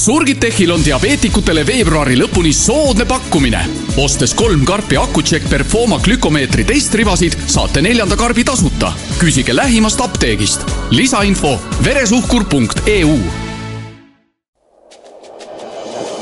Surgitechil 0.00 0.70
on 0.72 0.80
diabeetikutele 0.80 1.60
veebruari 1.68 2.14
lõpuni 2.16 2.54
soodne 2.56 3.04
pakkumine. 3.04 3.60
ostes 4.00 4.32
kolm 4.34 4.64
karpi 4.64 4.96
Accu-Check 4.96 5.48
Performa 5.50 5.98
glükomeetri 6.00 6.64
testribasid, 6.64 7.36
saate 7.46 7.82
neljanda 7.84 8.16
karbi 8.16 8.44
tasuta. 8.44 8.92
küsige 9.18 9.56
lähimast 9.56 10.00
apteegist. 10.00 10.64
lisainfo 10.90 11.58
veresuhkur.eu. 11.84 13.18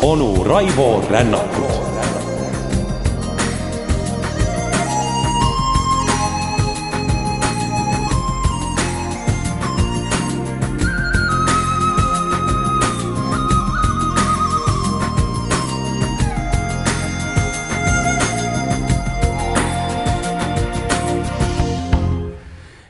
onu 0.03 0.45
Raivo 0.45 1.05
Rännakut 1.11 1.78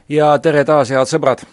ja 0.09 0.39
tere 0.43 0.65
taas, 0.65 0.91
head 0.91 1.09
sõbrad! 1.09 1.45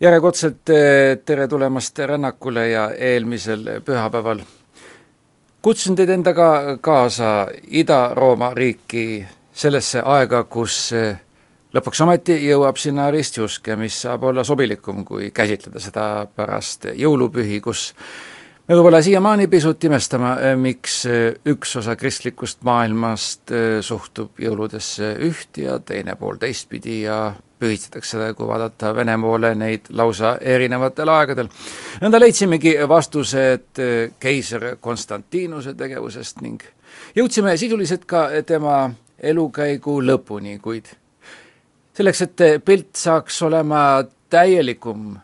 järjekordselt 0.00 0.70
eh, 0.72 1.18
tere 1.26 1.48
tulemast 1.48 1.98
rännakule 1.98 2.68
ja 2.70 2.86
eelmisel 2.94 3.66
pühapäeval 3.84 4.40
kutsun 5.62 5.96
teid 5.98 6.08
endaga 6.14 6.78
kaasa 6.80 7.48
Ida-Rooma 7.68 8.54
riiki 8.56 9.26
sellesse 9.52 10.00
aega, 10.00 10.44
kus 10.44 10.92
eh, 10.96 11.18
lõpuks 11.74 12.00
ometi 12.06 12.38
jõuab 12.46 12.78
sinna 12.80 13.10
ristjuske, 13.10 13.76
mis 13.76 13.98
saab 14.06 14.24
olla 14.30 14.44
sobilikum, 14.46 15.04
kui 15.04 15.30
käsitleda 15.34 15.82
seda 15.82 16.06
pärast 16.36 16.86
jõulupühi, 16.94 17.60
kus 17.60 17.90
me 18.70 18.76
võib-olla 18.78 19.00
siiamaani 19.02 19.48
pisut 19.50 19.82
imestame, 19.84 20.32
eh, 20.38 20.56
miks 20.56 21.00
üks 21.50 21.76
osa 21.80 21.96
kristlikust 21.98 22.62
maailmast 22.62 23.50
suhtub 23.82 24.38
jõuludesse 24.38 25.16
üht 25.26 25.58
ja 25.58 25.80
teine 25.82 26.14
pool 26.14 26.38
teistpidi 26.38 27.00
ja 27.02 27.32
pühitsetakse, 27.60 28.30
kui 28.36 28.46
vaadata 28.46 28.94
Vene 28.94 29.16
poole 29.20 29.52
neid 29.58 29.90
lausa 29.90 30.36
erinevatel 30.40 31.08
aegadel. 31.12 31.48
nõnda 32.00 32.20
leidsimegi 32.20 32.76
vastused 32.88 33.82
eh, 33.82 34.12
keiser 34.20 34.76
Konstantinuse 34.80 35.74
tegevusest 35.74 36.40
ning 36.40 36.62
jõudsime 37.16 37.56
sisuliselt 37.56 38.06
ka 38.06 38.28
tema 38.46 38.90
elukäigu 39.18 39.98
lõpuni, 40.02 40.60
kuid 40.62 40.88
selleks, 41.92 42.22
et 42.22 42.64
pilt 42.64 42.94
saaks 42.96 43.42
olema 43.42 44.04
täielikum, 44.30 45.18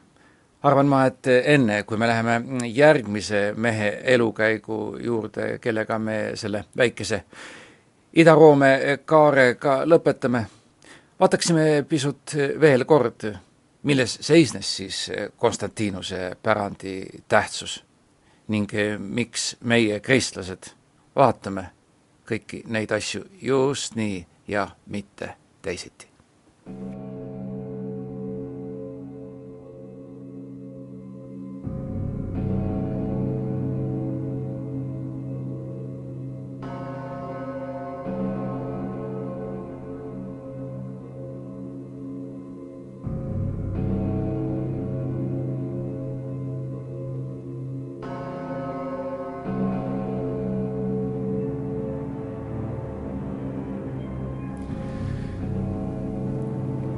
arvan 0.67 0.89
ma, 0.91 1.05
et 1.07 1.31
enne, 1.55 1.83
kui 1.87 1.99
me 1.99 2.09
läheme 2.11 2.67
järgmise 2.67 3.53
mehe 3.57 3.93
elukäigu 4.17 4.97
juurde, 5.03 5.59
kellega 5.63 5.99
me 5.99 6.19
selle 6.35 6.65
väikese 6.77 7.23
Ida-Roome 8.17 8.99
kaarega 9.05 9.83
lõpetame 9.85 10.47
vaataksime 11.21 11.85
pisut 11.89 12.37
veel 12.61 12.85
kord, 12.85 13.29
milles 13.83 14.19
seisnes 14.21 14.77
siis 14.77 15.11
Konstantinuse 15.37 16.37
pärandi 16.43 17.23
tähtsus 17.29 17.85
ning 18.49 18.71
miks 18.99 19.57
meie, 19.61 20.01
kristlased, 20.01 20.71
vaatame 21.17 21.71
kõiki 22.27 22.63
neid 22.71 22.95
asju 22.95 23.25
just 23.43 23.99
nii 23.99 24.27
ja 24.49 24.69
mitte 24.87 25.35
teisiti. 25.63 26.07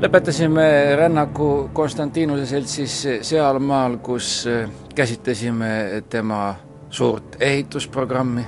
Lõpetasime 0.09 0.97
rännaku 0.97 1.71
Konstantinuse 1.73 2.47
seltsis 2.47 2.95
sealmaal, 3.29 3.99
kus 4.01 4.47
käsitlesime 4.95 6.03
tema 6.09 6.55
suurt 6.91 7.37
ehitusprogrammi 7.41 8.45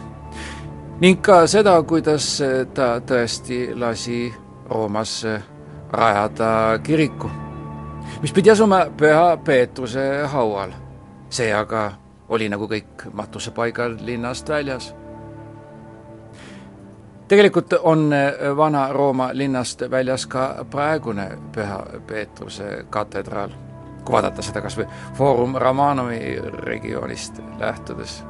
ning 1.01 1.21
ka 1.21 1.43
seda, 1.47 1.75
kuidas 1.83 2.39
ta 2.75 2.87
tõesti 3.05 3.59
lasi 3.77 4.23
Roomas 4.71 5.19
rajada 5.93 6.79
kiriku, 6.83 7.29
mis 8.23 8.33
pidi 8.33 8.55
asuma 8.55 8.87
Püha 8.97 9.37
Peetruse 9.45 10.07
haual. 10.33 10.73
see 11.31 11.53
aga 11.53 11.93
oli 12.29 12.49
nagu 12.49 12.65
kõik 12.69 13.05
matusepaigal 13.13 13.99
linnast 14.01 14.49
väljas 14.49 14.95
tegelikult 17.31 17.73
on 17.73 18.13
äh, 18.13 18.57
Vana-Rooma 18.57 19.31
linnast 19.33 19.83
väljas 19.91 20.27
ka 20.27 20.65
praegune 20.71 21.29
Püha 21.55 21.79
Peetruse 22.07 22.85
katedraal, 22.91 23.53
kui 24.05 24.17
vaadata 24.17 24.43
seda 24.43 24.63
kas 24.65 24.79
või 24.79 24.89
Foorum 25.15 25.55
Romanovi 25.55 26.41
regioonist 26.67 27.39
lähtudes. 27.61 28.25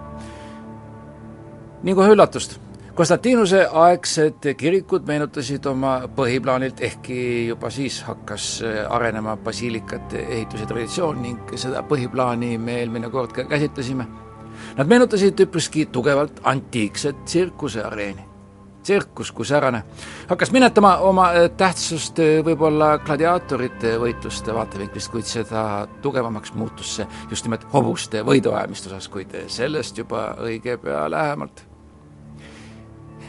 nii 1.82 1.94
kohe 1.94 2.12
üllatust, 2.12 2.60
Konstantinuse 2.94 3.62
aegsed 3.72 4.44
kirikud 4.58 5.06
meenutasid 5.08 5.64
oma 5.66 6.02
põhiplaanilt, 6.16 6.82
ehkki 6.84 7.46
juba 7.48 7.70
siis 7.70 8.02
hakkas 8.04 8.52
äh, 8.62 8.84
arenema 8.92 9.36
basiilikate 9.36 10.26
ehituse 10.28 10.66
traditsioon 10.66 11.22
ning 11.22 11.54
seda 11.56 11.80
põhiplaani 11.82 12.58
me 12.58 12.82
eelmine 12.82 13.08
kord 13.10 13.32
ka 13.32 13.48
käsitlesime. 13.48 14.04
Nad 14.76 14.86
meenutasid 14.86 15.40
üpriski 15.40 15.86
tugevalt 15.86 16.42
antiikset 16.44 17.24
tsirkuseareeni 17.24 18.29
tsirkus 18.82 19.32
kui 19.32 19.46
säärane 19.46 19.82
hakkas 20.28 20.52
minetama 20.52 20.96
oma 20.96 21.30
äh, 21.32 21.50
tähtsust 21.56 22.18
äh, 22.18 22.44
võib-olla 22.44 22.98
gladiaatorite 22.98 23.96
võitluste 24.00 24.54
vaatevinklist, 24.54 25.10
kuid 25.12 25.28
seda 25.28 25.64
tugevamaks 26.02 26.54
muutus 26.54 26.96
see 26.96 27.06
just 27.30 27.46
nimelt 27.46 27.66
hobuste 27.72 28.22
võiduajamiste 28.26 28.90
osas, 28.90 29.08
kuid 29.08 29.34
sellest 29.48 29.98
juba 29.98 30.34
õige 30.40 30.76
pea 30.82 31.08
lähemalt. 31.10 31.64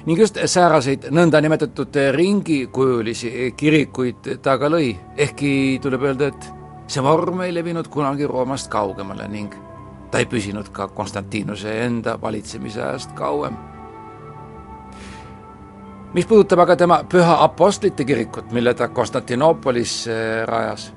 ning 0.06 0.20
just 0.20 0.38
sääraseid 0.46 1.10
nõndanimetatud 1.12 1.98
ringikujulisi 2.16 3.54
kirikuid 3.58 4.38
ta 4.42 4.58
ka 4.58 4.70
lõi, 4.70 4.96
ehkki 5.18 5.80
tuleb 5.82 6.08
öelda, 6.10 6.32
et 6.32 6.50
see 6.88 7.04
vorm 7.04 7.42
ei 7.42 7.54
levinud 7.54 7.88
kunagi 7.88 8.28
Roomast 8.28 8.72
kaugemale 8.72 9.28
ning 9.28 9.54
ta 10.12 10.20
ei 10.20 10.26
püsinud 10.26 10.72
ka 10.72 10.88
Konstantinuse 10.88 11.84
enda 11.86 12.18
valitsemise 12.22 12.82
ajast 12.84 13.14
kauem 13.16 13.71
mis 16.14 16.26
puudutab 16.26 16.60
aga 16.60 16.76
tema 16.76 17.04
püha 17.10 17.38
apostlite 17.44 18.06
kirikut, 18.06 18.52
mille 18.52 18.74
ta 18.74 18.88
Konstantinoopolis 18.88 20.08
äh, 20.08 20.48
rajas 20.48 20.92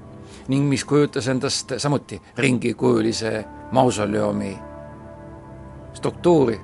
ning 0.49 0.69
mis 0.69 0.85
kujutas 0.85 1.29
endast 1.29 1.73
samuti 1.79 2.21
ringikujulise 2.37 3.45
mausoleumi 3.73 4.59
struktuuri, 5.95 6.61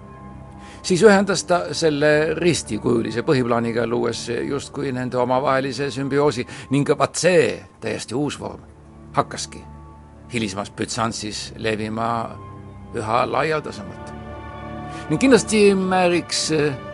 siis 0.83 1.03
ühendas 1.03 1.45
ta 1.47 1.63
selle 1.73 2.35
ristikujulise 2.35 3.23
põhiplaaniga, 3.23 3.87
luues 3.87 4.27
justkui 4.49 4.93
nende 4.93 5.17
omavahelise 5.17 5.91
sümbioosi 5.91 6.47
ning 6.71 6.91
vaat 6.99 7.15
see 7.23 7.47
täiesti 7.81 8.15
uus 8.15 8.41
vorm 8.41 8.67
hakkaski 9.17 9.65
hilisemas 10.33 10.71
Bütsansis 10.71 11.53
levima 11.57 12.11
üha 12.95 13.25
laialdasemalt. 13.33 14.13
ning 15.09 15.21
kindlasti 15.21 15.75
määriks 15.75 16.53
äh, 16.53 16.90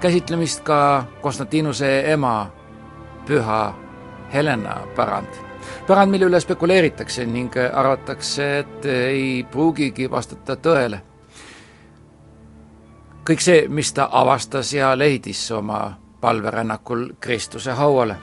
käsitlemist 0.00 0.60
ka 0.60 1.04
Konstantinuse 1.20 2.12
ema, 2.12 2.50
püha 3.26 3.74
Helena 4.32 4.80
pärand. 4.96 5.28
pärand, 5.86 6.10
mille 6.10 6.26
üle 6.26 6.40
spekuleeritakse 6.40 7.26
ning 7.26 7.52
arvatakse, 7.72 8.58
et 8.58 8.84
ei 8.84 9.46
pruugigi 9.50 10.10
vastata 10.10 10.56
tõele. 10.56 11.00
kõik 13.24 13.40
see, 13.40 13.68
mis 13.68 13.92
ta 13.92 14.08
avastas 14.12 14.72
ja 14.72 14.98
leidis 14.98 15.50
oma 15.50 15.96
palverännakul 16.20 17.08
Kristuse 17.20 17.72
hauale. 17.72 18.16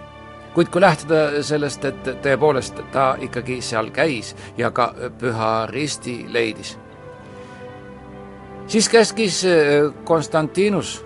kuid 0.54 0.68
kui 0.68 0.82
lähtuda 0.82 1.44
sellest, 1.44 1.86
et 1.86 2.04
tõepoolest 2.04 2.82
ta 2.92 3.16
ikkagi 3.20 3.62
seal 3.62 3.90
käis 3.90 4.36
ja 4.58 4.72
ka 4.72 4.94
püha 5.20 5.66
risti 5.66 6.26
leidis, 6.30 6.78
siis 8.68 8.90
käskis 8.90 9.46
Konstantinus 10.04 11.06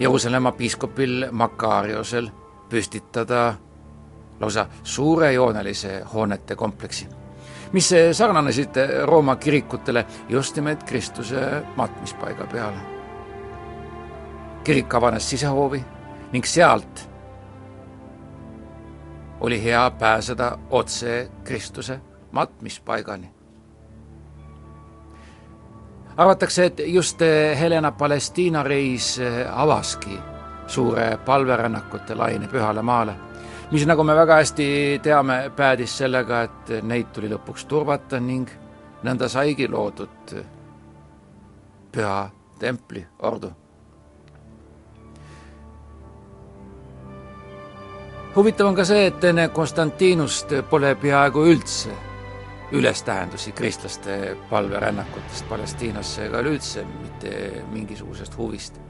Jeruusalemma 0.00 0.52
piiskopil 0.52 1.28
Makariosel 1.30 2.30
püstitada 2.68 3.54
lausa 4.40 4.66
suurejoonelise 4.82 6.02
hoonete 6.14 6.56
kompleksi, 6.56 7.08
mis 7.72 7.90
sarnanesid 8.12 8.74
Rooma 9.04 9.36
kirikutele 9.36 10.06
just 10.28 10.56
nimelt 10.56 10.82
Kristuse 10.82 11.62
matmispaiga 11.76 12.46
peale. 12.46 12.78
kirik 14.64 14.94
avanes 14.94 15.30
sisehoovi 15.30 15.84
ning 16.32 16.44
sealt 16.44 17.10
oli 19.40 19.64
hea 19.64 19.90
pääseda 19.90 20.58
otse 20.70 21.30
Kristuse 21.44 22.00
matmispaigani. 22.32 23.39
Arvatakse, 26.20 26.64
et 26.64 26.82
just 26.86 27.20
Helena 27.60 27.92
Palestiina 27.92 28.62
reis 28.62 29.14
avaski 29.52 30.18
suure 30.66 31.18
palverännakute 31.24 32.14
laine 32.14 32.48
Pühale 32.48 32.82
maale, 32.82 33.14
mis, 33.70 33.86
nagu 33.88 34.04
me 34.04 34.14
väga 34.14 34.36
hästi 34.42 34.66
teame, 35.02 35.38
päädis 35.56 35.96
sellega, 36.02 36.42
et 36.42 36.74
neid 36.82 37.08
tuli 37.14 37.30
lõpuks 37.32 37.64
turvata 37.70 38.20
ning 38.20 38.50
nõnda 39.06 39.28
saigi 39.32 39.68
loodud 39.68 40.34
püha 41.92 42.20
templi 42.60 43.06
ordu. 43.26 43.50
Huvitav 48.36 48.68
on 48.68 48.76
ka 48.76 48.84
see, 48.86 49.08
et 49.08 49.24
enne 49.24 49.48
Konstantinust 49.50 50.52
pole 50.70 50.94
peaaegu 51.00 51.48
üldse 51.50 52.09
ülestähendusi 52.72 53.52
kristlaste 53.52 54.36
palverännakutest 54.50 55.48
Palestiinasse 55.48 56.26
ega 56.26 56.40
üleüldse 56.40 56.84
mitte 56.84 57.64
mingisugusest 57.72 58.38
huvist. 58.38 58.80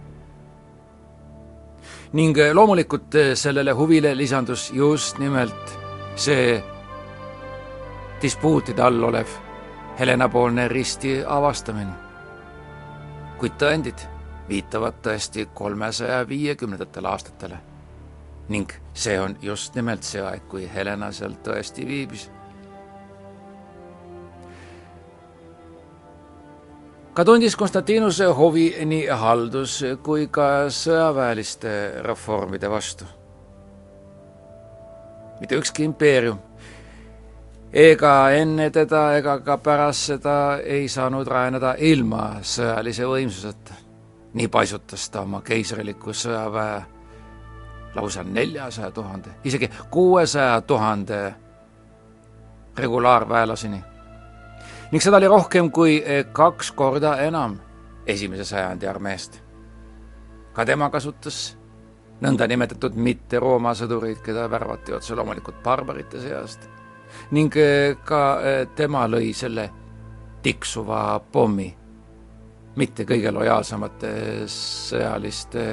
ning 2.13 2.37
loomulikult 2.53 3.15
sellele 3.35 3.73
huvile 3.73 4.17
lisandus 4.17 4.71
just 4.75 5.19
nimelt 5.19 5.79
see 6.17 6.63
dispuutide 8.23 8.83
all 8.83 9.03
olev 9.03 9.27
Helena-poolne 9.99 10.69
risti 10.69 11.23
avastamine. 11.27 11.93
kuid 13.39 13.53
tõendid 13.57 14.07
viitavad 14.49 14.95
tõesti 15.03 15.49
kolmesaja 15.55 16.29
viiekümnendatele 16.29 17.09
aastatele 17.09 17.59
ning 18.49 18.73
see 18.95 19.21
on 19.21 19.37
just 19.43 19.75
nimelt 19.75 20.03
see 20.03 20.23
aeg, 20.23 20.43
kui 20.51 20.69
Helena 20.75 21.13
seal 21.13 21.37
tõesti 21.45 21.87
viibis. 21.87 22.31
Ka 27.21 27.25
tundis 27.25 27.57
Konstantinuse 27.57 28.25
hovi 28.25 28.75
nii 28.85 29.09
haldus- 29.13 29.85
kui 30.03 30.27
ka 30.33 30.71
sõjaväeliste 30.73 32.01
reformide 32.03 32.71
vastu. 32.71 33.05
mitte 35.41 35.57
ükski 35.57 35.85
impeerium 35.85 36.39
ega 37.73 38.31
enne 38.31 38.71
teda 38.71 39.17
ega 39.17 39.39
ka 39.41 39.59
pärast 39.59 40.01
seda 40.01 40.59
ei 40.65 40.89
saanud 40.89 41.27
rajaneda 41.27 41.75
ilma 41.79 42.41
sõjalise 42.41 43.05
võimsuseta. 43.05 43.75
nii 44.35 44.49
paisutas 44.49 45.11
ta 45.11 45.21
oma 45.21 45.43
keisriliku 45.43 46.11
sõjaväe 46.11 46.83
lausa 47.95 48.23
neljasaja 48.23 48.91
tuhande, 48.91 49.31
isegi 49.45 49.71
kuuesaja 49.91 50.61
tuhande 50.61 51.35
regulaarväelaseni. 52.77 53.90
Ning 54.91 55.03
seda 55.03 55.17
oli 55.17 55.29
rohkem 55.31 55.71
kui 55.71 56.01
kaks 56.33 56.73
korda 56.73 57.17
enam 57.23 57.59
esimese 58.07 58.45
sajandi 58.45 58.87
armeest. 58.87 59.43
ka 60.53 60.65
tema 60.65 60.91
kasutas 60.91 61.57
nõndanimetatud 62.21 62.97
mitte-Rooma 62.97 63.73
sõdureid, 63.75 64.21
keda 64.23 64.49
värvati 64.51 64.93
otse 64.93 65.15
loomulikult 65.15 65.63
barbarite 65.63 66.21
seast. 66.21 66.69
ning 67.31 67.55
ka 68.05 68.23
tema 68.75 69.07
lõi 69.07 69.35
selle 69.35 69.71
tiksuva 70.43 71.21
pommi 71.33 71.81
mitte 72.77 73.05
kõige 73.09 73.33
lojaalsemate 73.35 74.13
sõjaliste 74.51 75.65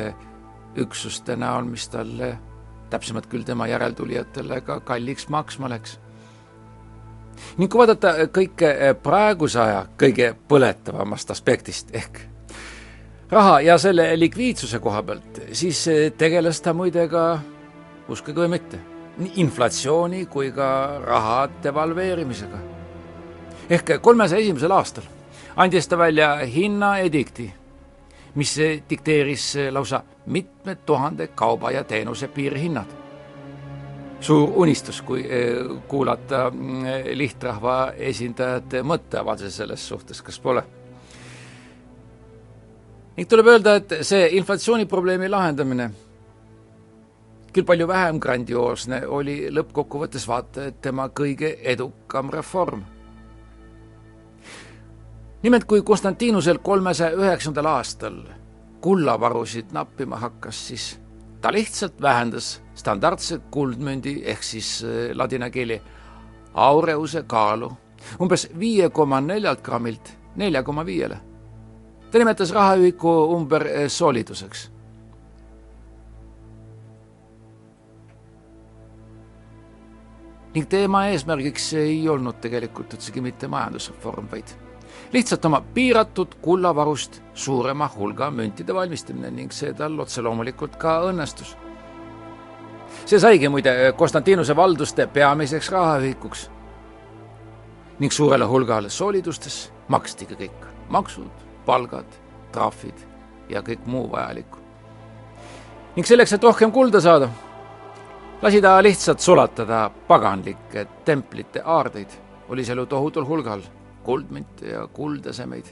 üksuste 0.78 1.38
näol, 1.40 1.70
mis 1.70 1.88
talle, 1.90 2.34
täpsemalt 2.92 3.28
küll 3.32 3.46
tema 3.46 3.68
järeltulijatele 3.70 4.62
ka 4.66 4.80
kalliks 4.86 5.28
maksma 5.30 5.70
läks. 5.70 5.98
Ning 7.58 7.72
kui 7.72 7.82
vaadata 7.82 8.14
kõike 8.34 8.72
praeguse 9.04 9.60
aja 9.62 9.86
kõige 10.00 10.34
põletavamast 10.48 11.32
aspektist 11.32 11.94
ehk 11.96 12.22
raha 13.32 13.60
ja 13.62 13.78
selle 13.78 14.10
likviidsuse 14.20 14.80
koha 14.80 15.04
pealt, 15.04 15.42
siis 15.52 15.84
tegeles 16.18 16.62
ta 16.62 16.74
muide 16.74 17.08
ka, 17.12 17.40
uskuge 18.10 18.40
või 18.46 18.54
mitte, 18.56 18.80
nii 19.18 19.34
inflatsiooni 19.44 20.26
kui 20.32 20.52
ka 20.56 20.70
raha 21.04 21.48
devalveerimisega. 21.64 22.60
ehk 23.70 23.98
kolmesaja 24.02 24.42
esimesel 24.42 24.72
aastal 24.72 25.04
andis 25.56 25.88
ta 25.88 25.98
välja 25.98 26.36
hinnaedikti 26.46 27.54
mis 28.38 28.58
dikteeris 28.90 29.56
lausa 29.72 30.04
mitmed 30.26 30.78
tuhande 30.86 31.28
kauba 31.28 31.72
ja 31.72 31.84
teenuse 31.84 32.28
piirhinnad. 32.28 33.07
Suur 34.20 34.50
unistus, 34.64 35.02
kui 35.02 35.22
eh, 35.24 35.62
kuulata 35.88 36.48
mm, 36.50 37.14
lihtrahva 37.18 37.78
esindajate 38.10 38.82
mõtteavalduse 38.84 39.52
selles 39.52 39.88
suhtes, 39.88 40.22
kas 40.22 40.40
pole? 40.40 40.64
ning 43.18 43.30
tuleb 43.30 43.48
öelda, 43.50 43.78
et 43.80 43.96
see 44.06 44.28
inflatsiooniprobleemi 44.38 45.30
lahendamine, 45.30 45.88
küll 47.54 47.66
palju 47.66 47.88
vähem 47.90 48.20
grandioosne, 48.22 49.02
oli 49.08 49.40
lõppkokkuvõttes 49.50 50.28
vaata 50.30 50.68
et 50.70 50.78
tema 50.82 51.10
kõige 51.10 51.56
edukam 51.66 52.30
reform 52.30 52.84
nimelt 55.48 55.64
kui 55.64 55.82
Konstantinusel 55.82 56.58
kolmesaja 56.64 57.16
üheksandal 57.16 57.70
aastal 57.72 58.22
kullavarusid 58.82 59.72
nappima 59.72 60.18
hakkas, 60.20 60.60
siis 60.68 61.00
ta 61.42 61.52
lihtsalt 61.54 62.02
vähendas 62.02 62.58
standardse 62.88 63.42
kuldmündi 63.52 64.22
ehk 64.32 64.44
siis 64.44 64.80
äh, 64.84 65.12
ladina 65.16 65.50
keeli 65.52 65.82
aureuse 66.54 67.26
kaalu 67.28 67.72
umbes 68.24 68.48
viie 68.60 68.90
koma 68.90 69.20
neljalt 69.22 69.62
grammilt 69.64 70.14
nelja 70.36 70.64
koma 70.64 70.86
viiele. 70.86 71.18
ta 72.12 72.18
nimetas 72.18 72.52
rahaühiku 72.56 73.12
umber 73.36 73.68
äh, 73.68 73.88
soliduseks. 73.88 74.72
ning 80.54 80.70
teema 80.70 81.06
eesmärgiks 81.12 81.74
ei 81.74 82.10
olnud 82.10 82.40
tegelikult 82.42 82.94
üldsegi 82.94 83.22
mitte 83.22 83.48
majandusreform, 83.48 84.32
vaid 84.32 84.56
lihtsalt 85.14 85.46
oma 85.46 85.62
piiratud 85.74 86.40
kullavarust 86.42 87.22
suurema 87.34 87.90
hulga 87.96 88.32
müntide 88.32 88.74
valmistamine 88.74 89.32
ning 89.32 89.52
see 89.52 89.74
tal 89.74 90.00
otse 90.00 90.22
loomulikult 90.22 90.80
ka 90.82 91.02
õnnestus. 91.12 91.58
See 93.08 93.20
saigi 93.20 93.50
muide 93.50 93.94
Konstantinuse 93.96 94.56
valduste 94.56 95.08
peamiseks 95.08 95.72
rahaühikuks. 95.72 96.50
ning 98.00 98.12
suurele 98.12 98.46
hulgale 98.46 98.90
soolidustes 98.90 99.72
makstigi 99.88 100.36
kõik 100.36 100.66
maksud, 100.90 101.32
palgad, 101.66 102.06
trahvid 102.52 103.00
ja 103.50 103.62
kõik 103.62 103.86
muu 103.86 104.12
vajalikku. 104.12 104.60
ning 105.96 106.08
selleks, 106.08 106.34
et 106.34 106.44
rohkem 106.44 106.72
kulda 106.72 107.02
saada, 107.02 107.30
lasi 108.42 108.62
ta 108.62 108.84
lihtsalt 108.84 109.20
sulatada 109.20 109.90
paganlike 110.08 110.88
templite 111.06 111.62
aardeid, 111.66 112.10
oli 112.50 112.66
seal 112.66 112.78
ju 112.78 112.86
tohutul 112.86 113.26
hulgal 113.26 113.62
kuldmünte 114.04 114.68
ja 114.68 114.88
kuldesemeid 114.88 115.66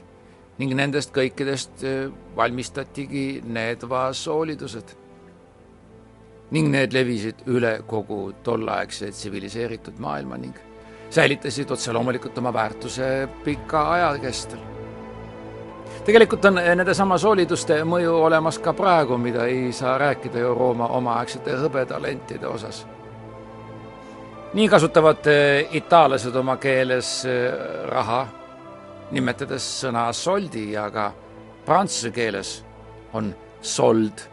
ning 0.58 0.72
nendest 0.74 1.12
kõikidest 1.12 1.84
äh, 1.84 2.12
valmistatigi 2.36 3.42
need 3.44 3.84
vaasoolidused. 3.88 5.05
Ning 6.50 6.70
need 6.70 6.92
levisid 6.94 7.42
üle 7.46 7.80
kogu 7.86 8.32
tolleaegse 8.46 9.10
tsiviliseeritud 9.10 9.98
maailma 9.98 10.36
ning 10.36 10.54
säilitasid 11.10 11.70
otse 11.70 11.92
loomulikult 11.92 12.38
oma 12.38 12.52
väärtuse 12.52 13.28
pika 13.44 13.82
aja 13.92 14.18
kestel. 14.22 14.58
tegelikult 16.04 16.44
on 16.44 16.54
nendesama 16.54 17.18
sooliduste 17.18 17.80
mõju 17.84 18.18
olemas 18.28 18.58
ka 18.58 18.72
praegu, 18.72 19.18
mida 19.18 19.46
ei 19.46 19.72
saa 19.72 19.98
rääkida 19.98 20.38
ju 20.38 20.54
Rooma 20.54 20.86
omaaegsete 20.86 21.56
hõbetalentide 21.62 22.46
osas 22.46 22.86
nii 24.56 24.68
kasutavad 24.68 25.26
äh, 25.26 25.74
itaallased 25.76 26.34
oma 26.34 26.56
keeles 26.56 27.26
äh, 27.28 27.52
raha, 27.90 28.22
nimetades 29.10 29.66
sõna 29.82 30.06
soldi 30.16 30.70
ja 30.72 30.86
ka 30.90 31.10
prantsuse 31.66 32.10
keeles 32.10 32.52
on 33.12 33.34
sold 33.60 34.24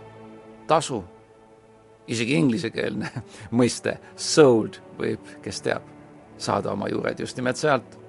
tasu. 0.67 1.03
Isegi 2.07 2.37
inglisekeelne 2.39 3.09
mõiste 3.59 3.97
sold 4.15 4.79
võib, 4.99 5.23
kes 5.43 5.61
teab, 5.65 5.85
saada 6.37 6.73
oma 6.73 6.89
juured 6.91 7.19
just 7.19 7.37
nimelt 7.37 7.57
sealt. 7.57 7.99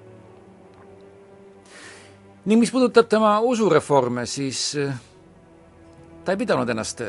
ning 2.45 2.59
mis 2.61 2.71
puudutab 2.71 3.07
tema 3.09 3.39
usureforme, 3.39 4.25
siis 4.25 4.75
äh, 4.77 4.93
ta 6.25 6.31
ei 6.31 6.37
pidanud 6.37 6.69
ennast 6.69 7.01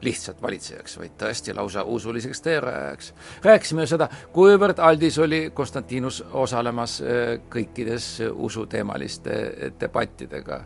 lihtsalt 0.00 0.42
valitsejaks, 0.42 0.98
vaid 0.98 1.14
tõesti 1.18 1.54
lausa 1.54 1.82
usuliseks 1.84 2.40
teerajajaks. 2.42 3.12
rääkisime 3.42 3.86
seda, 3.86 4.08
kuivõrd 4.32 4.78
aldis 4.78 5.18
oli 5.18 5.50
Konstantinus 5.54 6.22
osalemas 6.32 7.00
äh, 7.02 7.38
kõikides 7.50 8.10
usuteemaliste 8.32 9.32
debattidega 9.80 10.62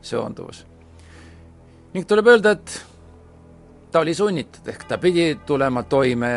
seonduvas. 0.00 0.66
ning 1.94 2.08
tuleb 2.08 2.26
öelda, 2.26 2.50
et 2.50 2.91
ta 3.92 4.00
oli 4.00 4.14
sunnitud, 4.14 4.66
ehk 4.68 4.84
ta 4.88 4.98
pidi 4.98 5.34
tulema 5.46 5.82
toime 5.82 6.32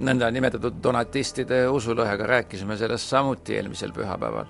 nõndanimetatud 0.00 0.78
donatistide 0.82 1.62
usulõhega, 1.72 2.26
rääkisime 2.28 2.76
sellest 2.76 3.08
samuti 3.12 3.56
eelmisel 3.56 3.92
pühapäeval. 3.92 4.46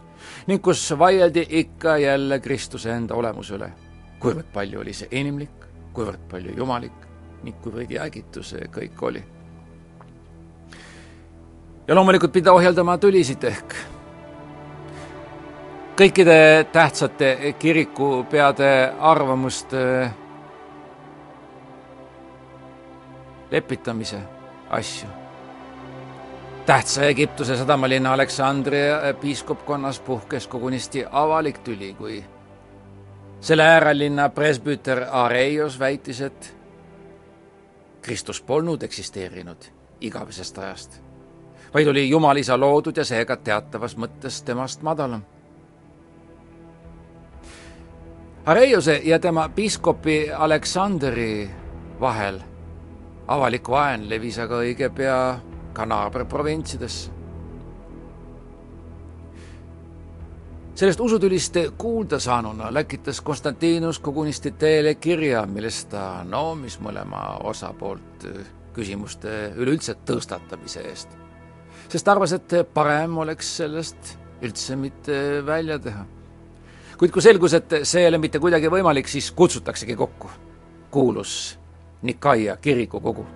ning 0.46 0.62
kus 0.62 0.94
vaieldi 0.98 1.46
ikka 1.48 1.96
jälle 1.98 2.40
Kristuse 2.40 2.90
enda 2.90 3.14
olemuse 3.14 3.54
üle. 3.54 3.72
kuivõrd 4.18 4.52
palju 4.52 4.80
oli 4.80 4.92
see 4.92 5.08
inimlik, 5.10 5.66
kuivõrd 5.92 6.28
palju 6.30 6.56
jumalik 6.56 6.92
ning 7.42 7.56
kuivõrd 7.62 7.90
jäägitu 7.90 8.42
see 8.42 8.68
kõik 8.70 9.02
oli. 9.02 9.24
ja 11.88 11.94
loomulikult 11.94 12.32
pidi 12.32 12.48
ohjeldama 12.48 12.98
tülisid 12.98 13.44
ehk 13.44 13.74
kõikide 15.96 16.66
tähtsate 16.72 17.54
kirikupeade 17.58 18.92
arvamust 19.00 19.72
lepitamise 23.50 24.18
asju. 24.70 25.08
tähtsa 26.66 27.02
Egiptuse 27.02 27.56
sadamalinna 27.56 28.12
Aleksandria 28.12 29.14
piiskopkonnas 29.20 30.00
puhkes 30.00 30.46
kogunisti 30.46 31.04
avalik 31.10 31.58
tüli, 31.58 31.94
kui 31.94 32.24
selle 33.40 33.62
äärelinna 33.62 34.28
presbüter 34.28 35.06
Areios 35.10 35.78
väitis, 35.78 36.20
et 36.20 36.56
Kristus 38.02 38.42
polnud 38.42 38.82
eksisteerinud 38.82 39.64
igavesest 40.00 40.58
ajast, 40.58 41.00
vaid 41.74 41.86
oli 41.86 42.08
Jumal 42.08 42.36
isa 42.36 42.60
loodud 42.60 42.96
ja 42.96 43.04
seega 43.04 43.36
teatavas 43.36 43.96
mõttes 43.96 44.42
temast 44.42 44.82
madalam. 44.82 45.22
Areiose 48.46 49.00
ja 49.04 49.18
tema 49.18 49.48
piiskopi 49.48 50.32
Aleksandri 50.32 51.50
vahel 52.00 52.40
avalik 53.28 53.68
vaen 53.68 54.06
levis 54.08 54.38
aga 54.38 54.62
õige 54.62 54.90
pea 54.94 55.20
ka 55.74 55.86
naaberprovintsidesse. 55.86 57.12
sellest 60.76 61.00
usutülist 61.00 61.56
kuulda 61.80 62.18
saanuna 62.20 62.68
läkitas 62.74 63.22
Konstantinus 63.24 63.98
kogunisti 63.98 64.50
teele 64.50 64.94
kirja, 64.94 65.46
milles 65.46 65.84
ta 65.88 66.20
noomis 66.24 66.76
mõlema 66.84 67.38
osapoolt 67.48 68.26
küsimuste 68.76 69.54
üleüldse 69.56 69.96
tõstatamise 70.04 70.84
eest. 70.84 71.08
sest 71.88 72.08
arvas, 72.08 72.32
et 72.32 72.52
parem 72.74 73.18
oleks 73.18 73.56
sellest 73.56 74.18
üldse 74.42 74.76
mitte 74.76 75.42
välja 75.46 75.78
teha. 75.78 76.04
kuid 76.98 77.10
kui 77.10 77.22
selgus, 77.22 77.54
et 77.54 77.80
see 77.82 78.02
ei 78.02 78.08
ole 78.08 78.18
mitte 78.18 78.38
kuidagi 78.38 78.68
võimalik, 78.68 79.08
siis 79.08 79.32
kutsutaksegi 79.32 79.96
kokku 79.96 80.30
kuulus 80.90 81.58
Nikaia 82.02 82.56
kirikukogu 82.56 83.26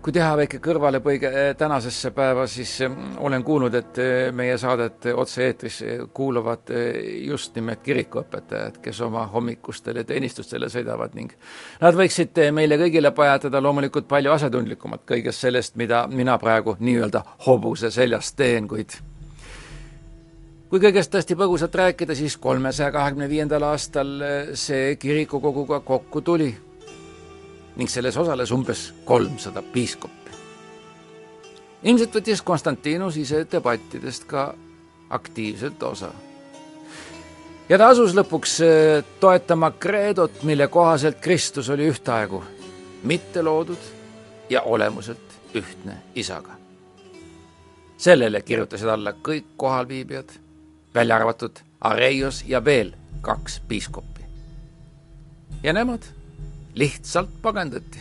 kui 0.00 0.14
teha 0.16 0.30
väike 0.38 0.60
kõrvalepõige 0.64 1.28
eh, 1.28 1.50
tänasesse 1.58 2.10
päeva, 2.16 2.46
siis 2.48 2.72
eh, 2.86 2.94
olen 3.20 3.44
kuulnud, 3.44 3.74
et 3.76 3.98
eh, 4.00 4.30
meie 4.32 4.56
saadet 4.58 5.10
otse-eetris 5.12 5.80
kuulavad 6.16 6.72
just 7.26 7.56
nimelt 7.58 7.82
kirikuõpetajad, 7.84 8.80
kes 8.82 9.00
oma 9.04 9.26
hommikustele 9.32 10.04
teenistustele 10.08 10.70
sõidavad 10.72 11.16
ning 11.18 11.34
nad 11.82 11.98
võiksid 11.98 12.40
meile 12.56 12.80
kõigile 12.80 13.12
pajatada 13.16 13.60
loomulikult 13.60 14.08
palju 14.08 14.32
asjatundlikumat 14.32 15.04
kõigest 15.08 15.44
sellest, 15.44 15.76
mida 15.76 16.06
mina 16.08 16.38
praegu 16.40 16.78
nii-öelda 16.80 17.22
hobuse 17.46 17.92
seljas 17.92 18.32
teen, 18.32 18.68
kuid 18.70 18.96
kui 20.70 20.80
kõigest 20.80 21.12
tõesti 21.12 21.36
põgusalt 21.36 21.76
rääkida, 21.76 22.16
siis 22.16 22.38
kolmesaja 22.40 22.92
kahekümne 22.94 23.28
viiendal 23.28 23.68
aastal 23.68 24.16
see 24.56 24.96
kirikukoguga 25.02 25.82
kokku 25.84 26.24
tuli 26.24 26.54
ning 27.76 27.90
selles 27.90 28.16
osales 28.16 28.50
umbes 28.50 28.94
kolmsada 29.04 29.62
piiskoppi. 29.62 30.30
ilmselt 31.82 32.14
võttis 32.14 32.42
Konstantinus 32.42 33.16
ise 33.16 33.46
debattidest 33.52 34.24
ka 34.24 34.54
aktiivselt 35.10 35.82
osa. 35.82 36.10
ja 37.68 37.78
ta 37.78 37.88
asus 37.88 38.14
lõpuks 38.14 38.60
äh, 38.64 39.04
toetama 39.20 39.70
kreedot, 39.70 40.42
mille 40.42 40.68
kohaselt 40.68 41.20
Kristus 41.20 41.70
oli 41.70 41.88
ühtaegu 41.88 42.44
mitte 43.02 43.42
loodud 43.42 43.78
ja 44.50 44.62
olemuselt 44.62 45.30
ühtne 45.54 45.96
isaga. 46.14 46.52
sellele 47.96 48.40
kirjutasid 48.42 48.88
alla 48.88 49.12
kõik 49.12 49.44
kohalviibijad, 49.56 50.30
välja 50.94 51.16
arvatud 51.16 51.58
Areios 51.80 52.44
ja 52.46 52.64
veel 52.64 52.92
kaks 53.20 53.60
piiskoppi. 53.68 54.24
ja 55.62 55.72
nemad 55.72 56.19
lihtsalt 56.74 57.30
pagendati. 57.42 57.98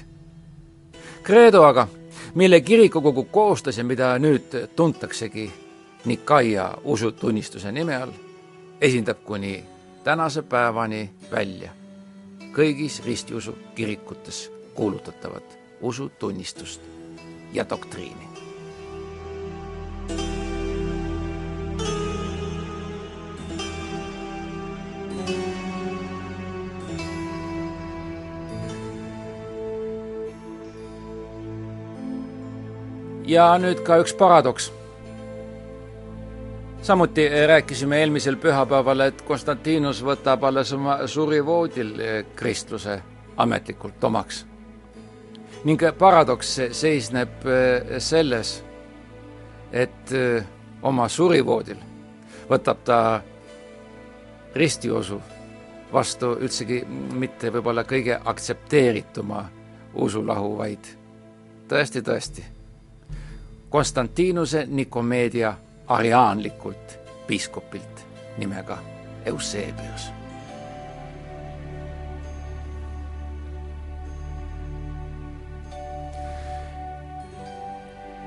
Kreedo 1.24 1.64
aga, 1.64 1.88
mille 2.34 2.62
kirikukogu 2.62 3.24
koostas 3.24 3.78
ja 3.78 3.84
mida 3.84 4.18
nüüd 4.20 4.68
tuntaksegi 4.76 5.52
Nikaia 6.06 6.78
usutunnistuse 6.84 7.72
nime 7.72 7.96
all, 7.96 8.12
esindab 8.82 9.20
kuni 9.26 9.64
tänase 10.04 10.42
päevani 10.42 11.10
välja 11.32 11.72
kõigis 12.56 13.04
ristiusu 13.06 13.54
kirikutes 13.76 14.52
kuulutatavat 14.74 15.58
usutunnistust 15.82 16.82
ja 17.54 17.66
doktriini. 17.70 18.30
Ja 33.30 33.54
nüüd 33.62 33.84
ka 33.86 34.00
üks 34.02 34.14
paradoks. 34.18 34.72
samuti 36.82 37.28
rääkisime 37.48 38.00
eelmisel 38.00 38.36
pühapäeval, 38.36 39.00
et 39.00 39.22
Konstantinus 39.22 40.00
võtab 40.04 40.44
alles 40.48 40.72
oma 40.74 40.96
surivoodil 41.08 41.94
kristluse 42.36 43.02
ametlikult 43.38 44.04
omaks. 44.04 44.46
ning 45.64 45.82
paradoks 45.98 46.60
seisneb 46.72 47.46
eh, 47.46 48.00
selles, 48.00 48.64
et 49.72 50.12
eh, 50.12 50.44
oma 50.82 51.08
surivoodil 51.08 51.78
võtab 52.50 52.78
ta 52.84 53.22
ristiusu 54.56 55.22
vastu 55.94 56.38
üldsegi 56.42 56.86
mitte 57.14 57.52
võib-olla 57.52 57.84
kõige 57.84 58.20
aktsepteerituma 58.26 59.50
usulahu, 59.94 60.58
vaid 60.58 60.96
tõesti, 61.70 62.02
tõesti 62.02 62.59
Konstantinuse 63.70 64.66
Nikomeedia 64.70 65.54
ariaanlikult 65.88 67.00
piiskopilt 67.28 68.06
nimega 68.38 68.78
Eusebius. 69.26 70.12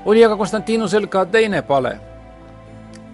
oli 0.05 0.25
aga 0.25 0.35
Konstantinusel 0.35 1.07
ka 1.07 1.25
teine 1.25 1.61
pale. 1.61 1.99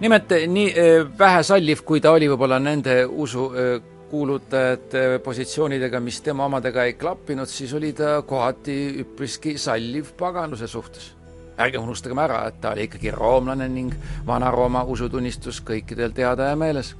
nimelt 0.00 0.30
nii 0.46 0.72
eh, 0.76 1.18
vähe 1.18 1.42
salliv, 1.42 1.82
kui 1.84 2.00
ta 2.00 2.10
oli 2.10 2.28
võib-olla 2.28 2.58
nende 2.58 3.04
usu 3.06 3.52
eh, 3.54 3.82
kuulutajate 4.10 5.20
positsioonidega, 5.24 6.00
mis 6.00 6.20
tema 6.20 6.44
omadega 6.44 6.84
ei 6.84 6.94
klappinud, 6.94 7.46
siis 7.46 7.74
oli 7.74 7.92
ta 7.92 8.22
kohati 8.22 9.04
üpriski 9.04 9.58
salliv 9.58 10.14
paganuse 10.18 10.66
suhtes 10.66 11.19
ärgem 11.60 11.82
unustagem 11.82 12.18
ära, 12.18 12.46
et 12.48 12.60
ta 12.60 12.72
oli 12.74 12.86
ikkagi 12.88 13.10
roomlane 13.14 13.68
ning 13.68 13.94
Vana-Rooma 14.26 14.84
usutunnistus 14.88 15.60
kõikidel 15.66 16.14
teada 16.16 16.50
ja 16.50 16.56
meeles. 16.56 16.94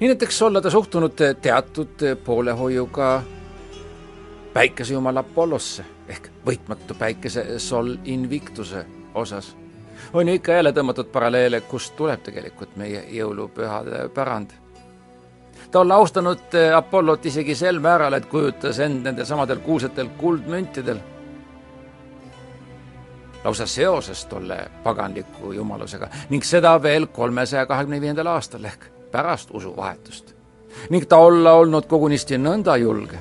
nii 0.00 0.08
näiteks 0.08 0.42
olla 0.42 0.60
ta 0.60 0.70
suhtunud 0.70 1.20
teatud 1.42 2.04
poolehoiuga 2.24 3.22
päikesejumal 4.52 5.16
Apollosse 5.16 5.84
ehk 6.08 6.28
võitmatu 6.46 6.94
päikese 6.94 7.58
Sol 7.58 7.96
Invictuse 8.04 8.86
osas. 9.14 9.56
on 10.12 10.28
ju 10.28 10.34
ikka 10.34 10.52
jälle 10.52 10.72
tõmmatud 10.72 11.12
paralleele, 11.12 11.60
kust 11.60 11.96
tuleb 11.96 12.22
tegelikult 12.22 12.76
meie 12.76 13.04
jõulupühade 13.10 14.08
pärand 14.08 14.50
ta 15.70 15.80
olla 15.80 15.94
austanud 15.94 16.54
Apollot 16.76 17.26
isegi 17.26 17.54
sel 17.54 17.80
määral, 17.80 18.12
et 18.12 18.26
kujutas 18.26 18.78
end 18.78 19.04
nendel 19.04 19.26
samadel 19.26 19.58
kuulsatel 19.58 20.08
kuldmüntidel 20.16 21.00
lausa 23.46 23.66
seoses 23.66 24.24
tolle 24.26 24.70
paganliku 24.82 25.52
jumalusega 25.52 26.08
ning 26.30 26.42
seda 26.42 26.72
veel 26.82 27.06
kolmesaja 27.06 27.66
kahekümne 27.66 28.00
viiendal 28.00 28.26
aastal 28.26 28.64
ehk 28.64 28.88
pärast 29.12 29.50
usuvahetust. 29.54 30.34
ning 30.90 31.06
ta 31.08 31.16
olla 31.16 31.52
olnud 31.52 31.86
kogunisti 31.86 32.38
nõnda 32.38 32.76
julge, 32.76 33.18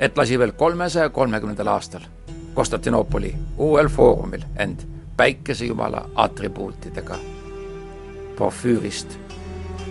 et 0.00 0.18
lasi 0.18 0.38
veel 0.38 0.52
kolmesaja 0.52 1.08
kolmekümnendal 1.08 1.66
aastal 1.66 2.00
Konstantinoopoli 2.54 3.34
uuel 3.58 3.88
foorumil 3.88 4.42
end 4.56 4.82
päikesejumala 5.16 6.10
atribuutidega 6.14 7.18
porfüürist 8.38 9.18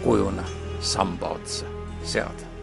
kujuna 0.04 0.44
samba 0.80 1.30
otsa 1.30 1.66
seada. 2.04 2.55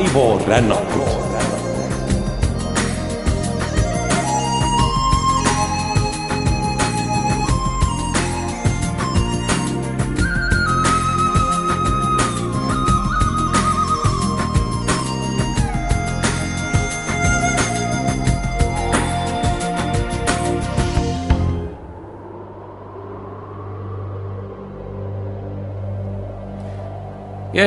Onu 0.00 0.38
Raivo 0.48 1.29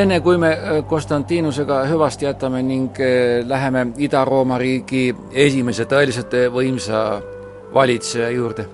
enne, 0.03 0.19
kui 0.23 0.37
me 0.39 0.51
äh, 0.51 0.81
Konstantinusega 0.87 1.83
hüvasti 1.87 2.27
jätame 2.27 2.61
ning 2.65 2.99
äh, 2.99 3.43
läheme 3.47 3.87
Ida-Rooma 4.03 4.57
riigi 4.59 5.07
esimese 5.31 5.85
tõeliselt 5.89 6.33
äh, 6.35 6.49
võimsa 6.51 7.03
valitseja 7.73 8.29
juurde, 8.33 8.65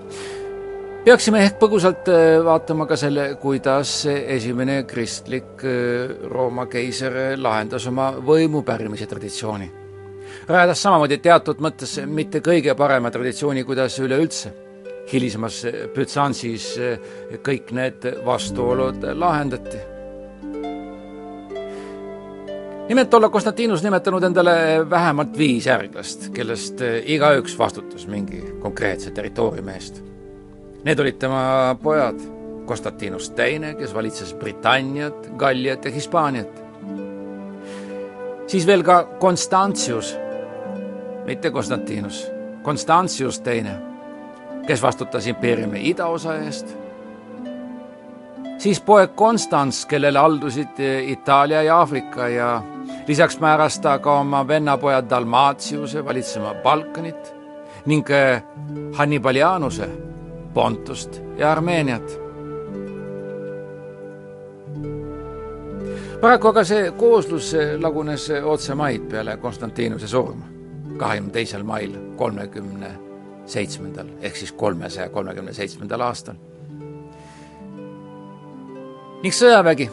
peaksime 1.06 1.44
ehk 1.46 1.60
põgusalt 1.60 2.10
vaatama 2.44 2.84
ka 2.90 2.98
selle, 3.00 3.28
kuidas 3.40 4.02
esimene 4.10 4.82
kristlik 4.88 5.62
Rooma 6.28 6.66
keiser 6.68 7.38
lahendas 7.40 7.86
oma 7.88 8.10
võimu 8.26 8.60
pärimise 8.66 9.06
traditsiooni. 9.08 9.70
rajades 10.48 10.82
samamoodi 10.82 11.18
teatud 11.18 11.62
mõttes 11.64 11.96
mitte 12.06 12.42
kõige 12.44 12.74
parema 12.74 13.10
traditsiooni, 13.10 13.64
kuidas 13.64 13.96
üleüldse 13.98 14.52
hilisemas 15.12 15.62
Bütsansis 15.94 16.74
kõik 17.42 17.72
need 17.72 18.04
vastuolud 18.26 19.08
lahendati 19.14 19.99
nimelt 22.90 23.14
olla 23.14 23.28
Konstantinus 23.28 23.82
nimetanud 23.82 24.22
endale 24.22 24.52
vähemalt 24.90 25.36
viis 25.38 25.66
järglast, 25.66 26.28
kellest 26.34 26.80
eh, 26.82 26.96
igaüks 27.14 27.54
vastutas 27.58 28.08
mingi 28.10 28.40
konkreetse 28.58 29.12
territooriumi 29.14 29.76
eest. 29.78 30.00
Need 30.84 30.98
olid 30.98 31.20
tema 31.22 31.42
pojad, 31.82 32.18
Konstantinus 32.66 33.30
Teine, 33.30 33.76
kes 33.78 33.94
valitses 33.94 34.34
Britanniat, 34.34 35.30
Galliat 35.38 35.84
ja 35.84 35.90
Hispaaniat. 35.90 36.64
siis 38.46 38.66
veel 38.66 38.82
ka 38.82 39.04
Konstantius, 39.04 40.16
mitte 41.26 41.50
Konstantinus, 41.50 42.26
Konstantius 42.62 43.40
Teine, 43.40 43.78
kes 44.66 44.82
vastutas 44.82 45.26
impeeriumi 45.26 45.88
idaosa 45.90 46.34
eest 46.42 46.80
siis 48.60 48.80
poeg 48.80 49.14
Konstants, 49.16 49.84
kellele 49.88 50.18
aldusid 50.18 50.80
eh, 50.84 51.10
Itaalia 51.14 51.62
ja 51.62 51.78
Aafrika 51.80 52.28
ja 52.28 52.50
lisaks 53.10 53.40
määras 53.40 53.80
ta 53.80 53.98
ka 53.98 54.20
oma 54.20 54.48
vennapoja 54.48 55.02
Dalmatiuse 55.10 56.04
valitsema 56.04 56.54
Balkanit 56.54 57.34
ning 57.86 58.10
äh, 58.10 58.42
Hannibalianuse 58.92 59.88
Pontust 60.54 61.22
ja 61.36 61.52
Armeeniat. 61.52 62.20
paraku 66.20 66.48
aga 66.48 66.64
see 66.64 66.90
kooslus 66.90 67.50
lagunes 67.80 68.28
otse 68.44 68.74
maid 68.74 69.08
peale 69.10 69.36
Konstantinuse 69.36 70.06
surma, 70.08 70.46
kahekümne 70.96 71.32
teisel 71.32 71.62
mail 71.62 71.96
kolmekümne 72.16 72.92
seitsmendal 73.46 74.06
ehk 74.22 74.36
siis 74.36 74.52
kolmesaja 74.52 75.08
kolmekümne 75.08 75.52
seitsmendal 75.52 76.00
aastal. 76.00 76.38
ning 79.22 79.34
sõjavägi, 79.34 79.90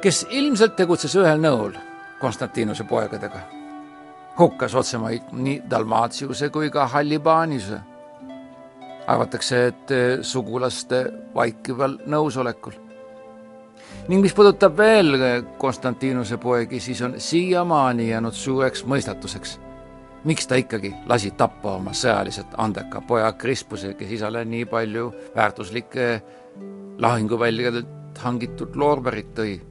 kes 0.00 0.26
ilmselt 0.30 0.76
tegutses 0.76 1.20
ühel 1.20 1.44
nõul 1.44 1.89
Konstantinuse 2.20 2.84
poegadega. 2.84 3.40
hukkas 4.38 4.74
otsemaid 4.74 5.32
nii 5.32 5.62
Dalmatiuse 5.70 6.48
kui 6.48 6.70
ka 6.70 6.86
Hallibanise. 6.86 7.80
arvatakse, 9.06 9.66
et 9.66 9.90
eh, 9.90 10.18
sugulaste 10.22 11.12
vaikival 11.34 11.98
nõusolekul. 12.06 12.72
ning 14.08 14.22
mis 14.22 14.34
puudutab 14.34 14.76
veel 14.76 15.14
eh, 15.14 15.42
Konstantinuse 15.58 16.36
poegi, 16.36 16.80
siis 16.80 17.02
on 17.02 17.14
siiamaani 17.16 18.10
jäänud 18.10 18.32
suureks 18.32 18.84
mõistatuseks, 18.84 19.58
miks 20.24 20.46
ta 20.46 20.54
ikkagi 20.54 20.94
lasi 21.06 21.30
tappa 21.30 21.72
oma 21.72 21.90
sõjaliselt 21.90 22.52
andeka 22.58 23.00
poja 23.00 23.32
Krispuse, 23.32 23.94
kes 23.94 24.10
isale 24.10 24.44
nii 24.44 24.64
palju 24.64 25.12
väärtuslikke 25.36 26.22
lahinguväljadelt 26.98 28.18
hangitud 28.18 28.76
loorberit 28.76 29.34
tõi 29.34 29.69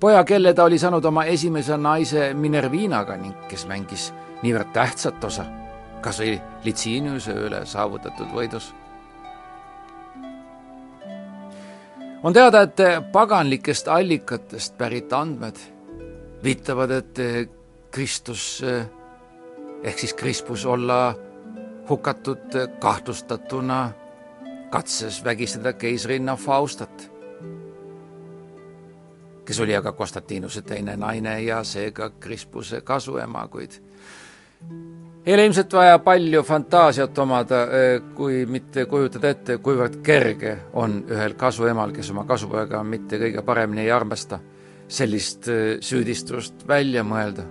poja, 0.00 0.24
kelle 0.24 0.54
ta 0.54 0.64
oli 0.64 0.78
saanud 0.78 1.04
oma 1.04 1.24
esimese 1.24 1.76
naise 1.76 2.34
Minervinaga 2.34 3.16
ning 3.16 3.48
kes 3.48 3.66
mängis 3.66 4.12
niivõrd 4.42 4.72
tähtsat 4.72 5.24
osa 5.24 5.46
kas 6.02 6.20
või 6.22 6.36
Litsiniuse 6.64 7.34
üle 7.34 7.64
saavutatud 7.66 8.30
võidus. 8.34 8.72
on 12.22 12.32
teada, 12.32 12.62
et 12.62 12.80
paganlikest 13.12 13.88
allikatest 13.88 14.78
pärit 14.78 15.12
andmed 15.12 15.58
viitavad, 16.42 16.90
et 16.90 17.20
Kristus 17.90 18.62
ehk 19.82 19.98
siis 19.98 20.14
Krispus 20.14 20.66
olla 20.66 21.14
hukatud 21.88 22.58
kahtlustatuna 22.80 23.92
katses 24.70 25.24
vägistada 25.24 25.72
keisrinna 25.72 26.36
Faustat 26.36 27.10
kes 29.48 29.60
oli 29.64 29.72
aga 29.76 29.92
Konstantinuse 29.96 30.60
teine 30.62 30.96
naine 31.00 31.38
ja 31.40 31.62
seega 31.64 32.10
Krispuse 32.20 32.82
kasuema, 32.84 33.46
kuid 33.48 33.78
ei 35.26 35.34
ole 35.34 35.44
ilmselt 35.44 35.72
vaja 35.72 35.98
palju 36.04 36.42
fantaasiat 36.42 37.18
omada, 37.18 37.62
kui 38.16 38.42
mitte 38.48 38.84
kujutada 38.88 39.30
ette, 39.32 39.56
kuivõrd 39.64 39.98
kerge 40.04 40.54
on 40.80 40.98
ühel 41.08 41.36
kasuemal, 41.40 41.92
kes 41.96 42.10
oma 42.12 42.26
kasupoega 42.28 42.82
mitte 42.84 43.20
kõige 43.20 43.44
paremini 43.44 43.86
ei 43.86 43.92
armasta, 43.92 44.40
sellist 44.88 45.48
süüdistust 45.80 46.68
välja 46.68 47.04
mõelda. 47.04 47.46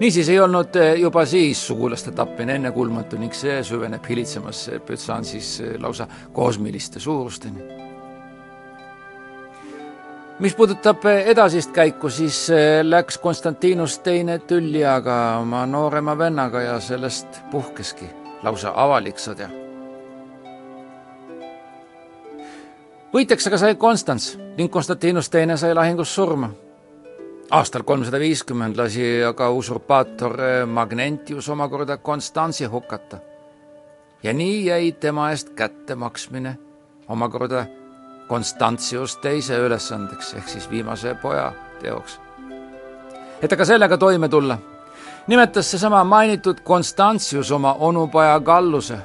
niisiis 0.00 0.28
ei 0.32 0.38
olnud 0.40 0.76
juba 0.96 1.26
siis 1.28 1.60
sugulaste 1.66 2.12
tapmine 2.16 2.54
ennekuulmatu 2.56 3.18
ning 3.20 3.36
see 3.36 3.58
süveneb 3.64 4.08
hilitsemasse 4.08 4.80
Bütsansis 4.88 5.58
lausa 5.82 6.06
kosmiliste 6.32 7.00
suurusteni 7.00 7.89
mis 10.40 10.54
puudutab 10.54 11.04
edasist 11.04 11.70
käiku, 11.70 12.10
siis 12.10 12.50
eh, 12.50 12.80
läks 12.84 13.18
Konstantinus 13.18 13.98
teine 13.98 14.38
Tülliaga 14.38 15.36
oma 15.40 15.66
noorema 15.66 16.18
vennaga 16.18 16.62
ja 16.62 16.80
sellest 16.80 17.42
puhkeski 17.50 18.08
lausa 18.42 18.72
avalik 18.74 19.20
sõda. 19.20 19.50
võitjaks 23.12 23.46
aga 23.46 23.58
sai 23.58 23.74
Konstants 23.74 24.38
ning 24.56 24.72
Konstantinus 24.72 25.28
teine 25.30 25.56
sai 25.56 25.74
lahingus 25.74 26.14
surma. 26.14 26.50
aastal 27.50 27.82
kolmsada 27.82 28.18
viiskümmend 28.18 28.76
lasi 28.76 29.22
aga 29.24 29.50
usurpaator 29.50 30.40
eh, 30.40 30.66
Magnentius 30.66 31.48
omakorda 31.48 31.96
Konstantsi 31.96 32.64
hukata. 32.64 33.18
ja 34.22 34.32
nii 34.32 34.64
jäi 34.66 34.92
tema 34.92 35.30
eest 35.30 35.50
kättemaksmine 35.54 36.58
omakorda 37.08 37.66
Konstantius 38.30 39.16
teise 39.18 39.56
ülesandeks 39.58 40.34
ehk 40.38 40.48
siis 40.48 40.68
viimase 40.70 41.16
poja 41.18 41.48
teoks. 41.80 42.20
et 43.42 43.52
aga 43.52 43.64
sellega 43.64 43.98
toime 43.98 44.28
tulla, 44.28 44.58
nimetas 45.26 45.70
seesama 45.70 46.04
mainitud 46.04 46.60
Konstantius 46.64 47.50
oma 47.50 47.72
onupoja 47.74 48.40
Galluse, 48.40 48.98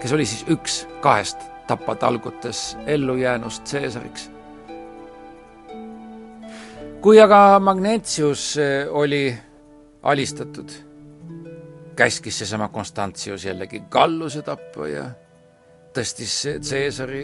kes 0.00 0.12
oli 0.12 0.26
siis 0.26 0.46
üks 0.48 0.86
kahest 1.04 1.44
tapatalgutes 1.66 2.78
ellujäänust 2.86 3.68
Caesariks. 3.68 4.30
kui 7.00 7.20
aga 7.20 7.60
Magnetius 7.60 8.56
oli 8.90 9.38
alistatud, 10.02 10.70
käskis 11.96 12.38
seesama 12.38 12.68
Konstantius 12.68 13.44
jällegi 13.44 13.84
Galluse 13.90 14.42
tappa 14.42 14.88
ja 14.88 15.10
tõstis 15.94 16.34
Caesari 16.70 17.22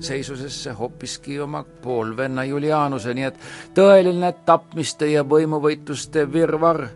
seisusesse 0.00 0.72
hoopiski 0.78 1.38
oma 1.40 1.64
poolvenna 1.82 2.44
Julianuse, 2.44 3.14
nii 3.14 3.28
et 3.28 3.38
tõeline 3.74 4.32
tapmiste 4.46 5.10
ja 5.10 5.24
võimuvõitluste 5.24 6.26
virvarr. 6.32 6.88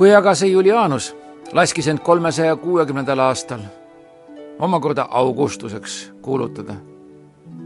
kui 0.00 0.14
aga 0.16 0.32
see 0.32 0.48
Julianus 0.48 1.10
laskis 1.52 1.90
end 1.92 2.00
kolmesaja 2.00 2.56
kuuekümnendal 2.56 3.20
aastal 3.20 3.60
omakorda 4.58 5.06
Augustuseks 5.10 6.12
kuulutada, 6.22 6.74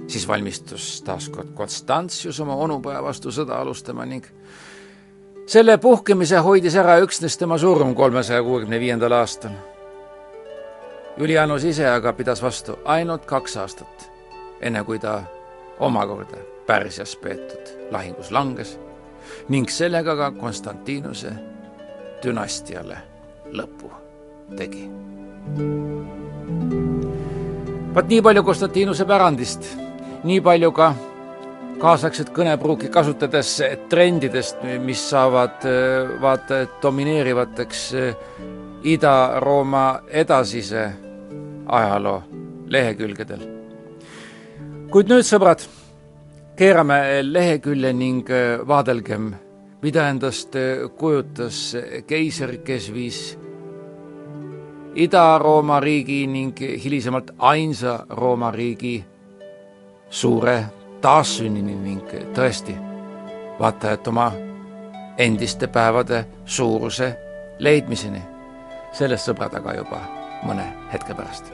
siis 0.06 0.28
valmistus 0.28 1.02
taas 1.06 1.28
kord 1.28 1.52
Konstantius 1.54 2.40
oma 2.40 2.56
onupoja 2.56 3.02
vastu 3.02 3.30
sõda 3.30 3.60
alustama 3.62 4.06
ning 4.06 4.26
selle 5.46 5.78
puhkemise 5.78 6.38
hoidis 6.38 6.76
ära 6.76 6.98
üksnes 7.04 7.36
tema 7.38 7.58
surm 7.58 7.94
kolmesaja 7.94 8.42
kuuekümne 8.42 8.80
viiendal 8.80 9.12
aastal. 9.12 9.52
Julianus 11.16 11.64
ise 11.64 11.86
aga 11.88 12.12
pidas 12.12 12.42
vastu 12.42 12.78
ainult 12.84 13.26
kaks 13.26 13.56
aastat, 13.56 14.10
enne 14.60 14.84
kui 14.84 14.98
ta 14.98 15.22
omakorda 15.80 16.42
Pärsias 16.66 17.16
peetud 17.16 17.90
lahingus 17.90 18.30
langes 18.30 18.78
ning 19.48 19.68
sellega 19.68 20.16
ka 20.16 20.30
Konstantinuse 20.30 21.32
dünastiale 22.22 22.96
lõpu 23.52 23.90
tegi. 24.56 24.88
vaat 27.94 28.08
nii 28.08 28.22
palju 28.22 28.42
Konstantinuse 28.42 29.04
pärandist, 29.04 29.68
nii 30.24 30.40
palju 30.40 30.72
ka 30.72 30.94
kaasaegset 31.80 32.30
kõnepruuki 32.34 32.88
kasutades 32.92 33.56
trendidest, 33.90 34.62
mis 34.84 35.00
saavad 35.10 35.64
vaata 36.20 36.60
et 36.64 36.76
domineerivateks 36.82 37.82
Ida-Rooma 38.84 39.84
edasise 40.08 40.84
ajaloo 41.66 42.22
lehekülgedel. 42.68 43.40
kuid 44.90 45.08
nüüd, 45.10 45.24
sõbrad, 45.26 45.64
keerame 46.56 46.98
lehekülje 47.22 47.92
ning 47.92 48.28
vaadelgem, 48.66 49.32
mida 49.82 50.08
endast 50.08 50.54
kujutas 50.96 51.76
keiser, 52.06 52.58
kes 52.64 52.92
viis 52.92 53.38
Ida-Rooma 54.94 55.80
riigi 55.80 56.26
ning 56.26 56.60
hilisemalt 56.60 57.34
ainsa 57.38 58.06
Rooma 58.10 58.50
riigi 58.54 59.04
suure 60.10 60.83
taassünnini 61.04 61.74
ning 61.76 62.12
tõesti, 62.36 62.72
vaata 63.60 63.92
et 63.92 64.08
oma 64.08 64.30
endiste 65.18 65.66
päevade 65.66 66.24
suuruse 66.44 67.12
leidmiseni. 67.58 68.22
sellest 68.94 69.26
sõbrad 69.28 69.56
aga 69.58 69.74
juba 69.74 70.00
mõne 70.46 70.64
hetke 70.92 71.14
pärast. 71.14 71.50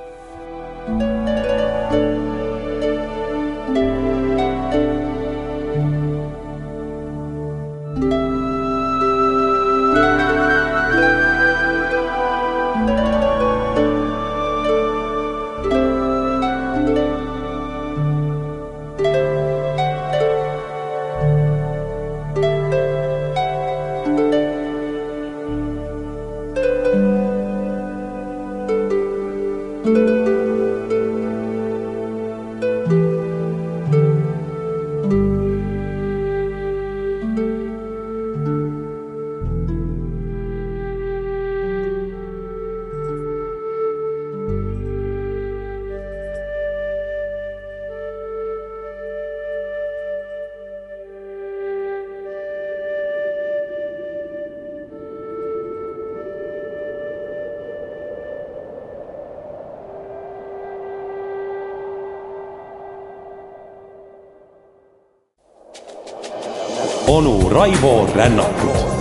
Onu 67.11 67.49
Raivo 67.51 68.07
Rännakut 68.15 69.00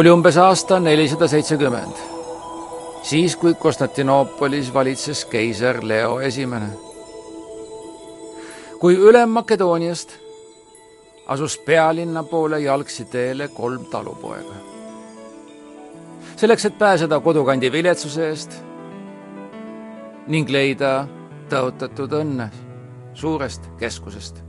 oli 0.00 0.10
umbes 0.10 0.36
aasta 0.36 0.78
nelisada 0.80 1.26
seitsekümmend, 1.28 1.96
siis 3.02 3.34
kui 3.36 3.54
Konstantinoopolis 3.54 4.74
valitses 4.74 5.24
keiser 5.24 5.80
Leo 5.82 6.20
Esimene. 6.20 6.66
kui 8.80 8.96
Ülem-Makedooniast 8.96 10.12
asus 11.26 11.58
pealinna 11.58 12.22
poole 12.22 12.60
jalgsi 12.60 13.04
teele 13.04 13.48
kolm 13.48 13.84
talupoega. 13.84 14.54
selleks, 16.36 16.64
et 16.64 16.78
pääseda 16.78 17.20
kodukandi 17.20 17.72
viletsuse 17.72 18.28
eest 18.28 18.54
ning 20.26 20.48
leida 20.48 21.06
tõotatud 21.50 22.14
õnne 22.22 22.48
suurest 23.14 23.68
keskusest 23.78 24.40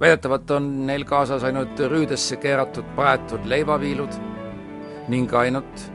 väidetavalt 0.00 0.50
on 0.50 0.86
neil 0.86 1.04
kaasas 1.04 1.44
ainult 1.44 1.78
rüüdesse 1.78 2.36
keeratud 2.36 2.84
praetud 2.96 3.46
leivaviilud 3.46 4.29
ning 5.10 5.32
ainult 5.34 5.86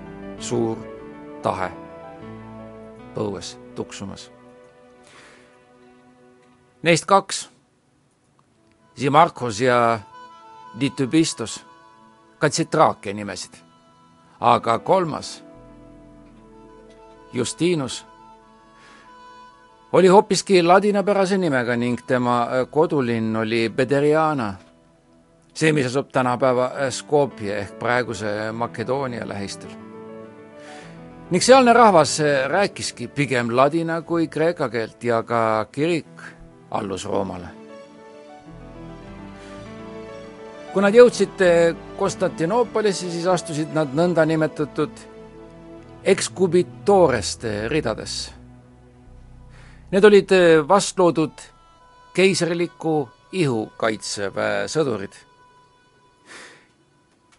suur 0.44 0.78
tahe 1.44 1.70
põues 3.16 3.54
tuksumas. 3.76 4.30
Neist 6.84 7.08
kaks, 7.08 7.46
Zimarkos 9.00 9.60
ja 9.60 10.00
Ditübistos, 10.80 11.62
kandsid 12.40 12.70
Traakia 12.72 13.14
nimesid, 13.16 13.56
aga 14.40 14.78
kolmas, 14.80 15.42
Justinus, 17.34 18.06
oli 19.92 20.08
hoopiski 20.12 20.62
ladinapärase 20.64 21.38
nimega 21.38 21.76
ning 21.80 22.00
tema 22.08 22.48
kodulinn 22.72 23.36
oli 23.36 23.70
Bederiana 23.70 24.54
see, 25.56 25.72
mis 25.74 25.86
asub 25.86 26.12
tänapäeva 26.12 26.66
äh, 26.66 26.90
Skopje 26.90 27.58
ehk 27.58 27.80
praeguse 27.80 28.52
Makedoonia 28.52 29.28
lähistel. 29.28 29.70
ning 31.30 31.44
sealne 31.44 31.74
rahvas 31.74 32.20
äh, 32.20 32.50
rääkiski 32.50 33.08
pigem 33.08 33.56
ladina 33.56 34.02
kui 34.02 34.28
kreeka 34.28 34.70
keelt 34.70 35.04
ja 35.04 35.24
ka 35.24 35.66
kirik 35.72 36.22
allus 36.72 37.06
Roomale. 37.06 37.48
kui 40.74 40.82
nad 40.82 40.94
jõudsid 40.94 41.42
äh, 41.42 41.76
Konstantinoopolisse, 41.98 43.12
siis 43.12 43.28
astusid 43.28 43.72
nad 43.74 43.94
nõndanimetatud 43.96 44.92
ekskubitooreste 46.04 47.70
ridadesse. 47.72 48.32
Need 49.92 50.04
olid 50.04 50.34
vastloodud 50.68 51.40
keisriliku 52.14 52.98
ihukaitseväe 53.32 54.68
sõdurid 54.68 55.16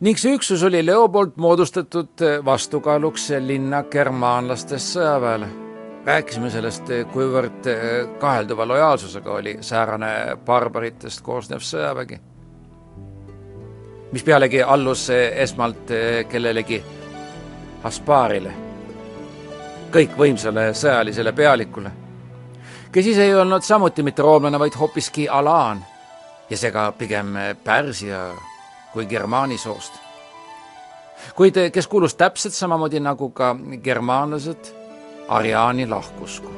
ning 0.00 0.18
see 0.20 0.34
üksus 0.36 0.60
oli 0.66 0.82
Leo 0.84 1.08
poolt 1.08 1.36
moodustatud 1.40 2.20
eh, 2.20 2.44
vastukaaluks 2.44 3.30
linna 3.40 3.82
germaanlastest 3.82 4.96
sõjaväele. 4.96 5.48
rääkisime 6.06 6.50
sellest, 6.50 6.90
eh, 6.90 7.06
kuivõrd 7.12 7.66
eh, 7.66 8.08
kahelduva 8.20 8.66
lojaalsusega 8.68 9.32
oli 9.32 9.56
säärane 9.60 10.36
barbaritest 10.46 11.20
koosnev 11.20 11.64
sõjavägi. 11.64 12.20
mis 14.12 14.22
pealegi 14.22 14.62
allus 14.62 15.10
esmalt 15.10 15.90
kellelegi 16.28 16.82
Aspaarile, 17.84 18.52
kõikvõimsale 19.92 20.72
sõjalisele 20.74 21.32
pealikule, 21.32 21.90
kes 22.92 23.06
ise 23.06 23.24
ei 23.24 23.34
olnud 23.34 23.62
samuti 23.62 24.02
mitte 24.02 24.22
roomlane, 24.22 24.58
vaid 24.58 24.74
hoopiski 24.74 25.28
Alaan 25.28 25.84
ja 26.50 26.56
seega 26.56 26.92
pigem 26.98 27.34
Pärsia 27.64 28.32
kui 28.96 29.06
Germaani 29.06 29.58
soost. 29.58 29.92
kuid 31.36 31.56
kes 31.72 31.86
kuulus 31.86 32.14
täpselt 32.14 32.54
samamoodi 32.54 33.00
nagu 33.00 33.28
ka 33.30 33.56
germaanlased 33.84 34.70
Ariaani 35.28 35.86
lahkusku. 35.86 36.50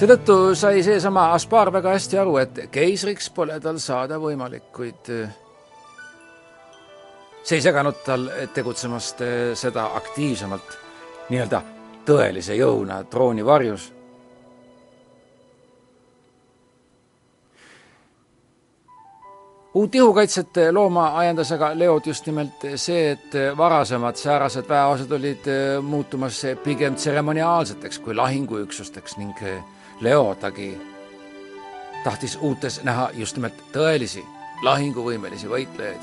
seetõttu 0.00 0.54
sai 0.54 0.80
seesama 0.82 1.26
Aspar 1.34 1.72
väga 1.72 1.92
hästi 1.92 2.18
aru, 2.18 2.36
et 2.40 2.62
keisriks 2.72 3.28
pole 3.30 3.60
tal 3.60 3.76
saada 3.78 4.16
võimalik, 4.16 4.70
kuid 4.72 5.12
see 7.42 7.60
ei 7.60 7.60
seganud 7.60 8.00
tal 8.06 8.24
tegutsemast 8.54 9.20
seda 9.54 9.90
aktiivsemalt, 10.00 10.76
nii-öelda 11.28 11.62
tõelise 12.08 12.56
jõuna 12.56 13.02
trooni 13.04 13.44
varjus 13.44 13.90
uut 19.74 19.94
ihukaitset 19.94 20.48
looma 20.72 21.18
ajendas 21.18 21.52
aga 21.52 21.70
Leod 21.78 22.06
just 22.06 22.26
nimelt 22.26 22.64
see, 22.76 23.10
et 23.12 23.34
varasemad 23.56 24.18
säärased 24.18 24.68
väeosad 24.68 25.12
olid 25.12 25.46
äh, 25.46 25.82
muutumas 25.82 26.42
pigem 26.64 26.94
tseremoniaalseteks 26.94 27.98
kui 27.98 28.14
lahinguüksusteks 28.14 29.16
ning 29.16 29.42
äh, 29.42 29.62
Leo 30.00 30.34
tagi 30.40 30.72
tahtis 32.04 32.38
uutes 32.40 32.80
näha 32.84 33.10
just 33.14 33.36
nimelt 33.36 33.62
tõelisi 33.72 34.24
lahinguvõimelisi 34.64 35.48
võitlejaid. 35.48 36.00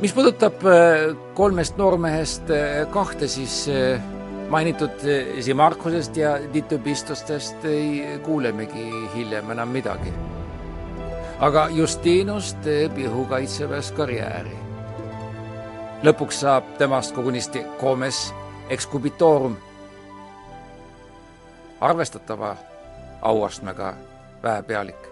mis 0.00 0.12
puudutab 0.12 0.64
äh, 0.64 1.12
kolmest 1.34 1.76
noormehest 1.76 2.48
kahte, 2.90 3.28
siis 3.28 3.66
mainitud 4.48 5.04
Simarkusest 5.40 6.16
ja 6.16 6.38
Ditubistostest 6.52 7.64
ei 7.68 8.18
kuulemegi 8.24 8.88
hiljem 9.14 9.50
enam 9.50 9.68
midagi 9.68 10.14
aga 11.40 11.68
Justinus 11.68 12.54
teeb 12.54 12.98
ihukaitseväes 12.98 13.92
karjääri. 13.92 14.56
lõpuks 16.02 16.40
saab 16.40 16.64
temast 16.78 17.14
kogunisti 17.14 17.62
comes 17.80 18.34
excubitorum, 18.70 19.56
arvestatava 21.80 22.56
auastmega 23.22 23.94
väepealik. 24.42 25.08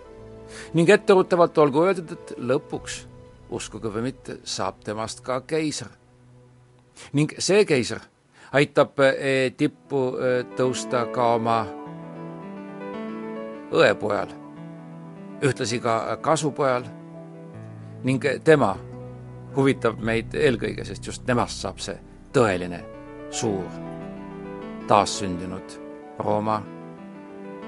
ning 0.75 0.91
etteruttavalt 0.91 1.59
olgu 1.59 1.83
öeldud, 1.83 2.13
et 2.13 2.33
lõpuks, 2.39 3.07
uskuge 3.51 3.89
või 3.89 4.03
mitte, 4.03 4.39
saab 4.45 4.75
temast 4.85 5.21
ka 5.21 5.41
keiser. 5.41 5.89
ning 7.13 7.35
see 7.39 7.65
keiser 7.65 8.01
aitab 8.53 8.99
eh, 9.01 9.53
tippu 9.57 10.17
eh, 10.19 10.45
tõusta 10.57 11.07
ka 11.13 11.35
oma 11.35 11.67
õepojal 13.71 14.46
ühtlasi 15.43 15.81
ka 15.81 16.17
kasupojal 16.21 16.85
ning 18.05 18.25
tema 18.45 18.77
huvitab 19.57 20.01
meid 20.05 20.35
eelkõige, 20.37 20.85
sest 20.85 21.07
just 21.07 21.27
temast 21.27 21.61
saab 21.63 21.81
see 21.81 21.97
tõeline 22.37 22.83
suur 23.31 23.69
taassündinud 24.89 25.81
Rooma 26.19 26.61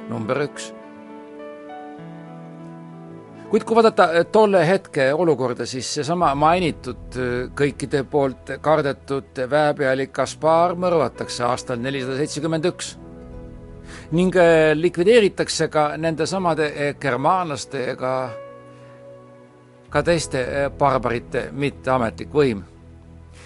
number 0.08 0.40
üks. 0.44 0.72
kuid 3.48 3.64
kui 3.64 3.76
vaadata 3.76 4.24
tolle 4.32 4.60
hetke 4.68 5.08
olukorda, 5.14 5.66
siis 5.66 5.88
seesama 5.94 6.34
mainitud 6.36 7.16
kõikide 7.56 8.02
poolt 8.04 8.52
kardetud 8.60 9.40
väepealik 9.50 10.12
Kaspar 10.12 10.76
mõrvatakse 10.76 11.44
aastal 11.48 11.80
nelisada 11.80 12.16
seitsekümmend 12.20 12.68
üks 12.68 12.96
ning 14.10 14.36
äh, 14.36 14.74
likvideeritakse 14.74 15.68
ka 15.68 15.96
nendesamade 15.96 16.66
äh, 16.66 16.94
germaanlaste 17.00 17.90
ega 17.90 18.30
ka 19.90 20.02
teiste 20.02 20.40
äh, 20.42 20.70
barbarite 20.70 21.48
mitteametlik 21.52 22.32
võim. 22.32 22.62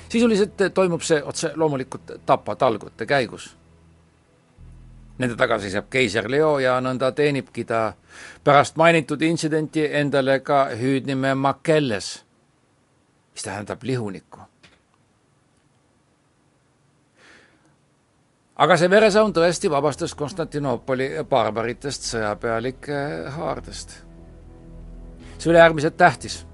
sisuliselt 0.09 0.61
toimub 0.75 1.03
see 1.03 1.23
otse 1.25 1.53
loomulikult 1.57 2.11
tapatalgute 2.27 3.07
käigus. 3.07 3.57
Nende 5.19 5.37
taga 5.37 5.59
seisab 5.59 5.89
keiser 5.91 6.31
Leo 6.31 6.59
ja 6.59 6.81
nõnda 6.81 7.13
teenibki 7.13 7.65
ta 7.65 7.93
pärast 8.45 8.77
mainitud 8.77 9.23
intsidenti 9.23 9.89
endale 9.93 10.41
ka 10.41 10.69
hüüdnime 10.77 11.35
Makelles, 11.35 12.25
mis 13.33 13.43
tähendab 13.43 13.83
lihunikku 13.83 14.52
aga 18.63 18.77
see 18.79 18.91
veresaun 18.91 19.33
tõesti 19.35 19.71
vabastas 19.71 20.13
Konstantinoopoli 20.15 21.09
barbaritest 21.29 22.07
sõjapealike 22.13 22.99
haardest. 23.35 23.95
see 25.39 25.51
oli 25.51 25.59
äärmiselt 25.59 25.97
tähtis, 25.97 26.47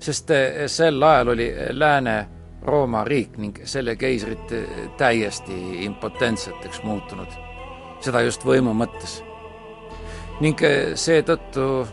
sest 0.00 0.30
eh, 0.30 0.64
sel 0.66 1.02
ajal 1.02 1.34
oli 1.34 1.50
Lääne-Rooma 1.70 3.04
riik 3.04 3.36
ning 3.36 3.60
selle 3.64 3.96
keisrid 3.96 4.54
täiesti 4.96 5.84
impotentseteks 5.84 6.82
muutunud. 6.82 7.28
seda 8.00 8.20
just 8.20 8.44
võimu 8.44 8.72
mõttes. 8.72 9.22
ning 10.40 10.62
eh, 10.62 10.94
seetõttu 10.94 11.86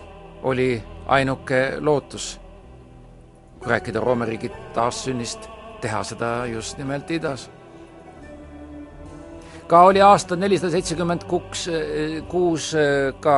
oli 0.44 0.84
ainuke 1.08 1.74
lootus, 1.80 2.40
kui 3.60 3.68
rääkida 3.68 4.00
Rooma 4.00 4.26
riigi 4.26 4.52
taassünnist, 4.74 5.50
teha 5.82 6.04
seda 6.04 6.46
just 6.46 6.78
nimelt 6.78 7.12
idas 7.12 7.50
ka 9.72 9.82
oli 9.88 10.02
aasta 10.04 10.36
nelisada 10.36 10.72
seitsekümmend 10.72 11.24
kuus, 11.32 11.70
kuus 12.28 12.74
ka 13.24 13.36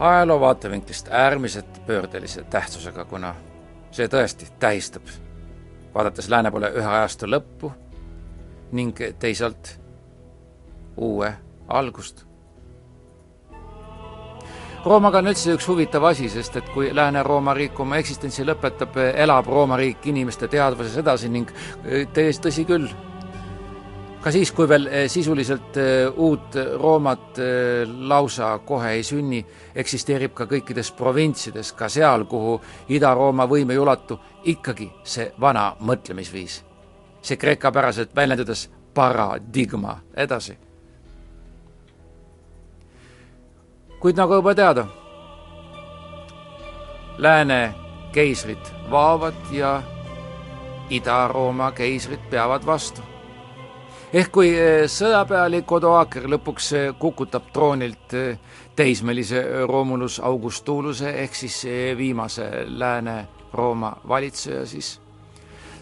ajaloo 0.00 0.40
vaatevinklist 0.40 1.08
äärmiselt 1.08 1.80
pöördelise 1.86 2.44
tähtsusega, 2.52 3.04
kuna 3.08 3.32
see 3.90 4.10
tõesti 4.12 4.50
tähistab, 4.60 5.08
vaadates 5.94 6.28
lääne 6.28 6.52
poole 6.52 6.68
ühe 6.76 6.84
ajastu 6.84 7.30
lõppu 7.32 7.72
ning 8.76 9.00
teisalt 9.18 9.72
uue 10.96 11.32
algust. 11.68 12.26
Roomaga 14.84 15.24
on 15.24 15.32
üldse 15.32 15.56
üks 15.56 15.64
huvitav 15.68 16.04
asi, 16.12 16.28
sest 16.28 16.60
et 16.60 16.68
kui 16.76 16.92
Lääne-Rooma 16.94 17.56
riik 17.56 17.80
oma 17.80 17.96
eksistentsi 18.04 18.44
lõpetab, 18.44 19.00
elab 19.16 19.48
Rooma 19.48 19.80
riik 19.80 20.06
inimeste 20.12 20.48
teadvuses 20.48 21.00
edasi 21.00 21.32
ning 21.32 21.50
tõesti, 22.12 22.42
tõsi 22.44 22.68
küll 22.68 22.92
ka 24.20 24.30
siis, 24.30 24.50
kui 24.52 24.68
veel 24.68 24.86
eh, 24.86 25.06
sisuliselt 25.10 25.76
eh, 25.76 26.06
uut 26.16 26.56
Roomat 26.80 27.38
eh, 27.38 27.88
lausa 28.10 28.58
kohe 28.66 28.90
ei 28.96 29.02
sünni, 29.06 29.40
eksisteerib 29.74 30.34
ka 30.34 30.46
kõikides 30.50 30.90
provintsides, 30.98 31.72
ka 31.78 31.88
seal, 31.92 32.26
kuhu 32.30 32.58
Ida-Rooma 32.94 33.46
võim 33.50 33.70
ei 33.70 33.78
ulatu, 33.78 34.18
ikkagi 34.44 34.90
see 35.04 35.32
vana 35.40 35.70
mõtlemisviis. 35.80 36.64
see 37.22 37.36
kreekapäraselt 37.36 38.14
väljendudes 38.16 38.70
paradigma 38.94 39.98
edasi. 40.16 40.58
kuid 44.00 44.16
nagu 44.16 44.34
juba 44.34 44.54
teada, 44.54 44.86
lääne 47.18 47.74
keisrid 48.12 48.90
vaovad 48.90 49.34
ja 49.52 49.82
Ida-Rooma 50.90 51.72
keisrid 51.72 52.30
peavad 52.30 52.66
vastu 52.66 53.17
ehk 54.12 54.30
kui 54.32 54.52
eh, 54.56 54.86
sõjapealik 54.88 55.72
Odoaker 55.72 56.28
lõpuks 56.32 56.68
eh, 56.76 56.86
kukutab 56.98 57.50
troonilt 57.52 58.14
eh, 58.16 58.38
teismelise 58.76 59.42
Romulus 59.68 60.18
Augustuluse 60.24 61.10
ehk 61.24 61.34
siis 61.34 61.58
viimase 61.98 62.46
Lääne-Rooma 62.68 63.92
valitseja, 64.08 64.64
siis. 64.66 65.00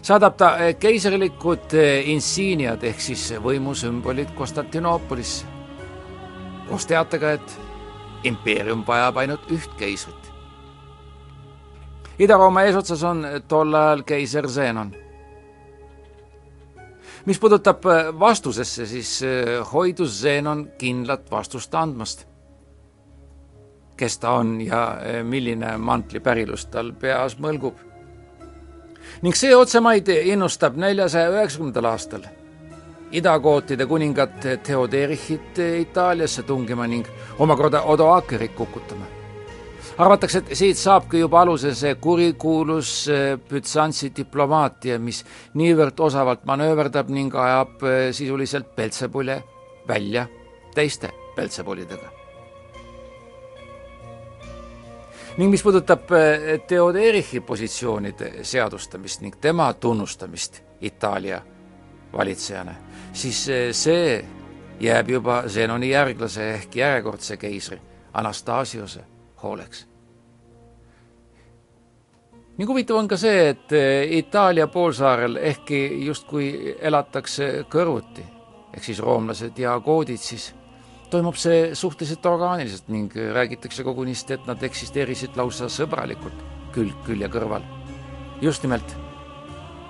Saadab 0.01 0.37
ta 0.37 0.49
keisrilikud 0.79 1.73
insiiniad 2.09 2.83
ehk 2.83 3.01
siis 3.01 3.29
võimusümbolid 3.43 4.31
Konstantinoopolisse 4.37 5.45
koos 6.67 6.85
teatega, 6.85 7.31
et 7.37 8.27
impeerium 8.27 8.83
vajab 8.87 9.21
ainult 9.23 9.51
üht 9.51 9.71
keisrit. 9.79 10.31
Ida-Rooma 12.19 12.65
eesotsas 12.67 13.03
on 13.07 13.23
tol 13.47 13.75
ajal 13.77 14.03
keiser 14.07 14.49
Zenon 14.49 14.91
mis 17.27 17.39
puudutab 17.39 17.85
äh, 17.85 18.19
vastusesse, 18.19 18.85
siis 18.85 19.19
äh, 19.23 19.73
hoidus 19.73 20.21
Zenon 20.21 20.67
kindlat 20.77 21.31
vastust 21.31 21.75
andmast. 21.75 22.27
kes 23.97 24.19
ta 24.21 24.31
on 24.31 24.61
ja 24.61 24.81
äh, 24.93 25.23
milline 25.23 25.77
mantlipärilus 25.77 26.65
tal 26.65 26.93
peas 26.93 27.37
mõlgub. 27.39 27.75
ning 29.21 29.35
see 29.35 29.55
otsemaid 29.55 30.07
innustab 30.07 30.77
neljasaja 30.77 31.29
üheksakümnendal 31.33 31.91
aastal 31.91 32.23
idakootide 33.11 33.85
kuningat 33.85 34.39
Theoderichit 34.63 35.59
Itaaliasse 35.79 36.43
tungima 36.43 36.87
ning 36.87 37.07
omakorda 37.39 37.81
Odoakerit 37.81 38.55
kukutama. 38.55 39.16
Arvatakse, 39.97 40.43
et 40.43 40.53
siit 40.57 40.77
saabki 40.77 41.23
juba 41.23 41.41
alguse 41.41 41.73
see 41.75 41.95
kurikuulus 42.01 42.91
Bütsantsi 43.49 44.11
diplomaatia, 44.15 44.99
mis 44.99 45.23
niivõrd 45.57 45.99
osavalt 46.09 46.45
manööverdab 46.45 47.09
ning 47.09 47.35
ajab 47.35 47.83
sisuliselt 48.11 48.75
Peltsepule 48.75 49.41
välja 49.87 50.27
teiste 50.75 51.11
Peltsepulidega 51.35 52.17
ning 55.37 55.51
mis 55.51 55.63
puudutab 55.63 56.11
eh, 56.17 56.59
Theoderichi 56.67 57.41
positsioonide 57.45 58.31
seadustamist 58.43 59.21
ning 59.21 59.35
tema 59.41 59.73
tunnustamist 59.73 60.61
Itaalia 60.81 61.41
valitsejana, 62.13 62.73
siis 63.13 63.49
eh, 63.49 63.69
see 63.73 64.25
jääb 64.79 65.09
juba 65.09 65.43
Zenoni 65.47 65.89
järglase 65.89 66.49
ehk 66.55 66.75
järjekordse 66.75 67.37
keisri 67.37 67.79
Anastasiose 68.13 69.03
hooleks. 69.43 69.87
ning 72.57 72.69
huvitav 72.69 72.97
on 72.97 73.07
ka 73.07 73.17
see, 73.17 73.49
et 73.49 73.71
eh, 73.71 74.17
Itaalia 74.17 74.67
poolsaarel 74.67 75.35
ehkki 75.37 76.05
justkui 76.05 76.75
elatakse 76.81 77.65
kõrvuti, 77.69 78.23
ehk 78.73 78.83
siis 78.83 78.99
roomlased 78.99 79.59
ja 79.61 79.75
goodid, 79.79 80.17
siis 80.17 80.53
toimub 81.09 81.37
see 81.37 81.75
suhteliselt 81.75 82.25
orgaaniliselt 82.25 82.89
ning 82.89 83.13
räägitakse 83.33 83.83
kogunisti, 83.83 84.33
et 84.33 84.47
nad 84.49 84.63
eksisteerisid 84.63 85.37
lausa 85.37 85.69
sõbralikult 85.69 86.41
külg 86.73 86.97
külje 87.05 87.29
kõrval. 87.29 87.61
just 88.41 88.63
nimelt 88.63 88.95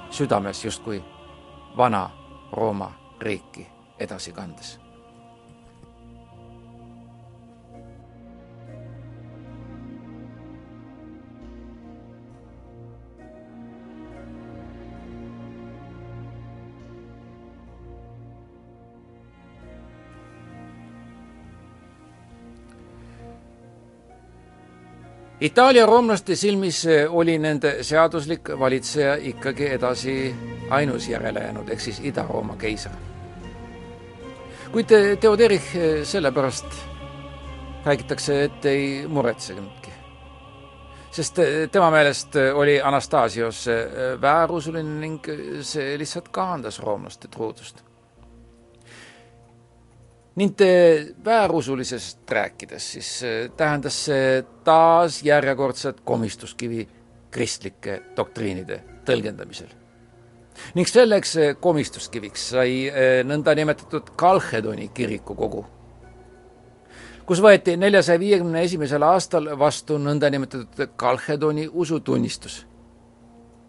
südames 0.10 0.66
justkui 0.66 1.04
vana 1.78 2.10
Rooma 2.52 2.92
riiki 3.20 3.68
edasi 4.00 4.32
kandes 4.32 4.87
Itaalia 25.42 25.86
roomlaste 25.86 26.36
silmis 26.36 26.80
oli 27.10 27.36
nende 27.38 27.84
seaduslik 27.86 28.50
valitseja 28.60 29.16
ikkagi 29.22 29.68
edasi 29.76 30.36
ainus 30.74 31.10
järele 31.10 31.44
jäänud, 31.44 31.70
ehk 31.70 31.80
siis 31.80 32.00
Ida-Rooma 32.00 32.56
keiser. 32.58 32.92
kuid 34.72 34.90
Theoderich 35.20 35.76
sellepärast 36.04 36.66
räägitakse, 37.86 38.44
et 38.44 38.66
ei 38.66 39.08
muretseginudki. 39.08 39.92
sest 41.12 41.40
tema 41.72 41.92
meelest 41.92 42.36
oli 42.54 42.82
Anastasios 42.82 43.66
väärusuline 44.22 45.00
ning 45.00 45.22
see 45.62 45.98
lihtsalt 45.98 46.30
kahandas 46.30 46.80
roomlaste 46.80 47.28
truudust 47.28 47.87
ning 50.38 50.54
väärusulisest 51.26 52.32
rääkides, 52.32 52.92
siis 52.92 53.24
äh, 53.24 53.52
tähendas 53.58 54.06
see 54.06 54.44
taas 54.64 55.24
järjekordset 55.24 56.02
komistuskivi 56.06 56.88
kristlike 57.32 58.02
doktriinide 58.18 58.82
tõlgendamisel. 59.06 59.68
ning 60.76 60.88
selleks 60.88 61.38
äh, 61.38 61.56
komistuskiviks 61.60 62.50
sai 62.50 62.90
äh, 62.90 63.26
nõndanimetatud 63.26 64.14
Kalhedoni 64.16 64.88
kirikukogu, 64.94 65.66
kus 67.26 67.42
võeti 67.42 67.78
neljasaja 67.78 68.20
viiekümne 68.20 68.62
esimesel 68.62 69.04
aastal 69.04 69.50
vastu 69.60 69.98
nõndanimetatud 69.98 70.94
Kalhedoni 70.96 71.70
usutunnistus, 71.74 72.66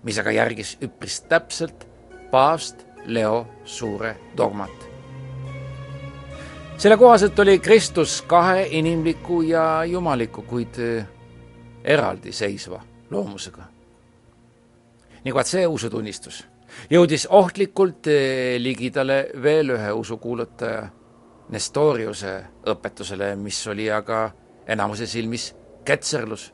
mis 0.03 0.19
aga 0.19 0.37
järgis 0.37 0.77
üpris 0.85 1.21
täpselt 1.29 1.89
paavst 2.31 2.85
Leo 3.07 3.47
Suure 3.65 4.17
dogmat 4.37 4.88
selle 6.79 6.97
kohaselt 6.97 7.39
oli 7.39 7.59
Kristus 7.59 8.23
kahe 8.23 8.67
inimliku 8.71 9.43
ja 9.43 9.85
jumaliku, 9.85 10.43
kuid 10.43 10.79
eh, 10.79 11.07
eraldiseisva 11.85 12.83
loomusega. 13.11 13.63
ning 15.25 15.35
vaat 15.35 15.47
see 15.47 15.67
usutunnistus 15.67 16.45
jõudis 16.91 17.27
ohtlikult 17.31 18.07
eh, 18.07 18.61
ligidale 18.63 19.27
veel 19.43 19.75
ühe 19.75 19.93
usukuulutaja 19.93 20.89
Nestoriuse 21.49 22.33
õpetusele, 22.69 23.33
mis 23.41 23.59
oli 23.73 23.87
aga 23.91 24.31
enamuse 24.69 25.07
silmis 25.09 25.47
ketserlus, 25.85 26.51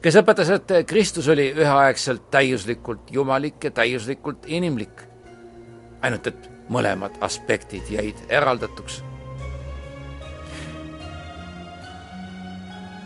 kes 0.00 0.20
õpetas, 0.20 0.52
et 0.54 0.70
Kristus 0.86 1.26
oli 1.28 1.48
üheaegselt 1.50 2.30
täiuslikult 2.30 3.10
jumalik 3.10 3.64
ja 3.64 3.70
täiuslikult 3.70 4.46
inimlik. 4.46 5.02
ainult 6.02 6.26
et 6.26 6.51
mõlemad 6.72 7.18
aspektid 7.20 7.90
jäid 7.90 8.26
eraldatuks. 8.28 9.02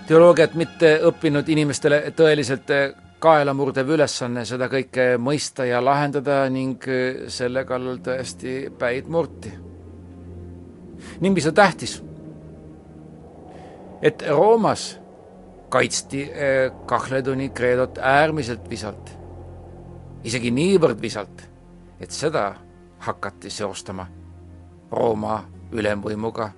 teoloogiat 0.07 0.53
mitte 0.55 1.01
õppinud 1.03 1.49
inimestele 1.51 1.99
tõeliselt 2.15 2.71
kaelamurdev 3.19 3.89
ülesanne 3.97 4.45
seda 4.47 4.69
kõike 4.71 5.17
mõista 5.19 5.65
ja 5.67 5.81
lahendada 5.83 6.45
ning 6.51 6.85
selle 7.29 7.65
kallal 7.67 7.99
tõesti 7.99 8.69
päid 8.79 9.09
murti. 9.11 9.51
ning 11.21 11.35
mis 11.35 11.47
on 11.47 11.55
tähtis, 11.55 12.03
et 14.03 14.23
Roomas 14.29 14.99
kaitsti 15.69 16.23
eh, 16.23 16.71
Kahledoni 16.87 17.49
kreedot 17.55 17.99
äärmiselt 17.99 18.69
visalt, 18.71 19.11
isegi 20.25 20.51
niivõrd 20.55 21.01
visalt, 21.03 21.43
et 22.01 22.15
seda 22.15 22.53
hakati 22.99 23.51
seostama 23.51 24.07
Rooma 24.91 25.45
ülemvõimuga 25.73 26.51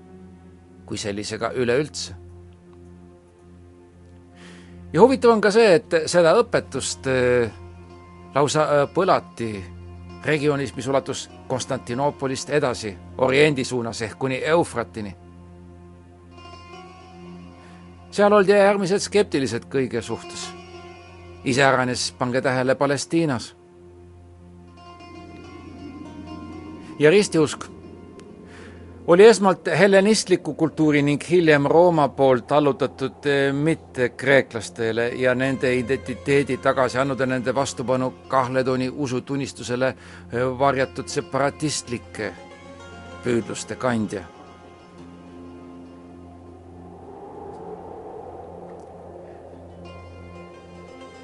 kui 0.87 0.99
sellisega 0.99 1.53
üleüldse. 1.53 2.15
ja 4.93 5.01
huvitav 5.01 5.31
on 5.31 5.41
ka 5.41 5.51
see, 5.51 5.75
et 5.75 5.97
seda 6.07 6.33
õpetust 6.41 7.09
äh, 7.13 7.51
lausa 8.35 8.63
äh, 8.63 8.87
põlati 8.95 9.65
regioonis, 10.25 10.75
mis 10.77 10.87
ulatus 10.87 11.31
Konstantinoopolist 11.49 12.51
edasi 12.51 12.97
Oriendi 13.19 13.65
suunas 13.65 14.03
ehk 14.03 14.19
kuni 14.19 14.41
Eufratini. 14.45 15.17
seal 18.11 18.33
oldi 18.33 18.53
äärmiselt 18.53 19.03
skeptilised 19.03 19.69
kõige 19.69 20.03
suhtes. 20.03 20.53
iseäranis 21.45 22.13
pange 22.19 22.41
tähele 22.41 22.75
Palestiinas 22.75 23.58
ja 26.99 27.11
ristiusk 27.11 27.65
oli 29.09 29.25
esmalt 29.25 29.67
hellenistliku 29.79 30.55
kultuuri 30.55 31.03
ning 31.03 31.23
hiljem 31.31 31.67
Rooma 31.67 32.09
poolt 32.09 32.53
allutatud 32.53 33.27
eh, 33.27 33.53
mitte 33.53 34.09
kreeklastele 34.09 35.09
ja 35.09 35.35
nende 35.35 35.75
identiteedi 35.75 36.57
tagasi 36.57 36.99
andnud 36.99 37.21
ja 37.21 37.27
nende 37.27 37.55
vastupanu 37.55 38.11
Kahletoni 38.29 38.91
usutunnistusele 38.93 39.89
eh, 39.89 40.59
varjatud 40.59 41.09
separatistlike 41.09 42.33
püüdluste 43.25 43.77
kandja. 43.77 44.25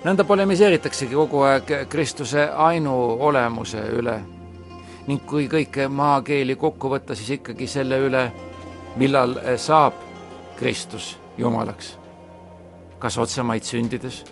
nõnda 0.05 0.25
polemiseeritaksegi 0.25 1.17
kogu 1.17 1.47
aeg 1.49 1.71
Kristuse 1.89 2.49
ainuolemuse 2.53 3.87
üle 3.97 4.19
ning 5.07 5.27
kui 5.27 5.49
kõike 5.49 5.89
maakeeli 5.89 6.57
kokku 6.57 6.89
võtta, 6.89 7.15
siis 7.15 7.37
ikkagi 7.39 7.67
selle 7.69 7.99
üle, 8.07 8.25
millal 8.97 9.37
saab 9.61 10.01
Kristus 10.57 11.19
Jumalaks. 11.39 11.99
kas 12.99 13.19
otsemaid 13.19 13.67
sündides 13.69 14.23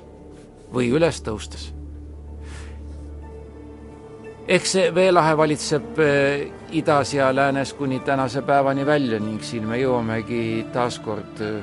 või 0.73 0.89
üles 0.97 1.21
tõustes. 1.23 1.73
ehk 4.49 4.67
see 4.67 4.95
veelahe 4.95 5.37
valitseb 5.37 5.99
eh, 6.03 6.49
idas 6.73 7.15
ja 7.15 7.29
läänes 7.35 7.73
kuni 7.73 8.01
tänase 8.01 8.43
päevani 8.43 8.87
välja 8.87 9.21
ning 9.21 9.43
siin 9.43 9.69
me 9.69 9.79
jõuamegi 9.79 10.67
taaskord 10.73 11.41
eh, 11.41 11.63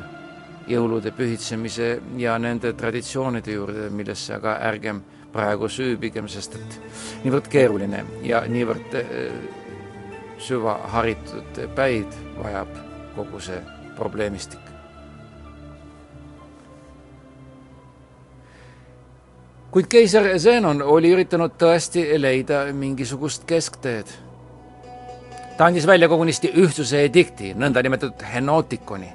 jõulude 0.67 1.11
pühitsemise 1.11 2.01
ja 2.17 2.37
nende 2.39 2.73
traditsioonide 2.73 3.51
juurde, 3.51 3.89
millesse 3.89 4.33
aga 4.33 4.57
ärgem 4.69 5.01
praegu 5.33 5.69
süübigem, 5.69 6.27
sest 6.29 6.55
et 6.57 6.79
niivõrd 7.23 7.49
keeruline 7.51 8.03
ja 8.25 8.41
niivõrd 8.49 8.95
äh, 8.97 9.35
süvaharitud 10.39 11.61
päid 11.75 12.15
vajab 12.39 12.73
kogu 13.15 13.41
see 13.43 13.59
probleemistik. 13.97 14.59
kuid 19.69 19.85
keiser 19.85 20.25
Zenon 20.41 20.81
oli 20.81 21.11
üritanud 21.13 21.53
tõesti 21.61 22.01
leida 22.17 22.63
mingisugust 22.73 23.43
keskteed. 23.45 24.07
ta 25.57 25.65
andis 25.65 25.85
välja 25.87 26.07
kogunisti 26.09 26.49
ühtsuse 26.55 27.03
edikti, 27.05 27.53
nõndanimetatud 27.53 28.23
henootikoni 28.33 29.11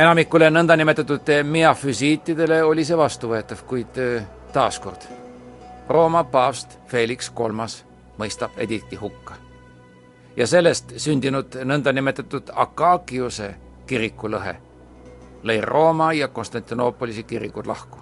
enamikule 0.00 0.50
nõndanimetatud 0.50 1.28
miafüsiitidele 1.44 2.62
oli 2.64 2.84
see 2.84 2.96
vastuvõetav, 2.96 3.64
kuid 3.68 3.98
äh, 4.00 4.24
taaskord 4.52 5.04
Rooma 5.88 6.24
paavst 6.24 6.78
Felix 6.86 7.30
Kolmas 7.34 7.84
mõistab 8.18 8.50
edikti 8.56 8.96
hukka. 8.96 9.34
ja 10.36 10.46
sellest 10.46 10.92
sündinud 10.96 11.56
nõndanimetatud 11.64 12.52
Akakiuse 12.54 13.54
kirikulõhe 13.86 14.56
lõi 15.44 15.60
Rooma 15.60 16.12
ja 16.12 16.28
Konstantinoopolise 16.28 17.22
kirikud 17.22 17.66
lahku. 17.66 17.98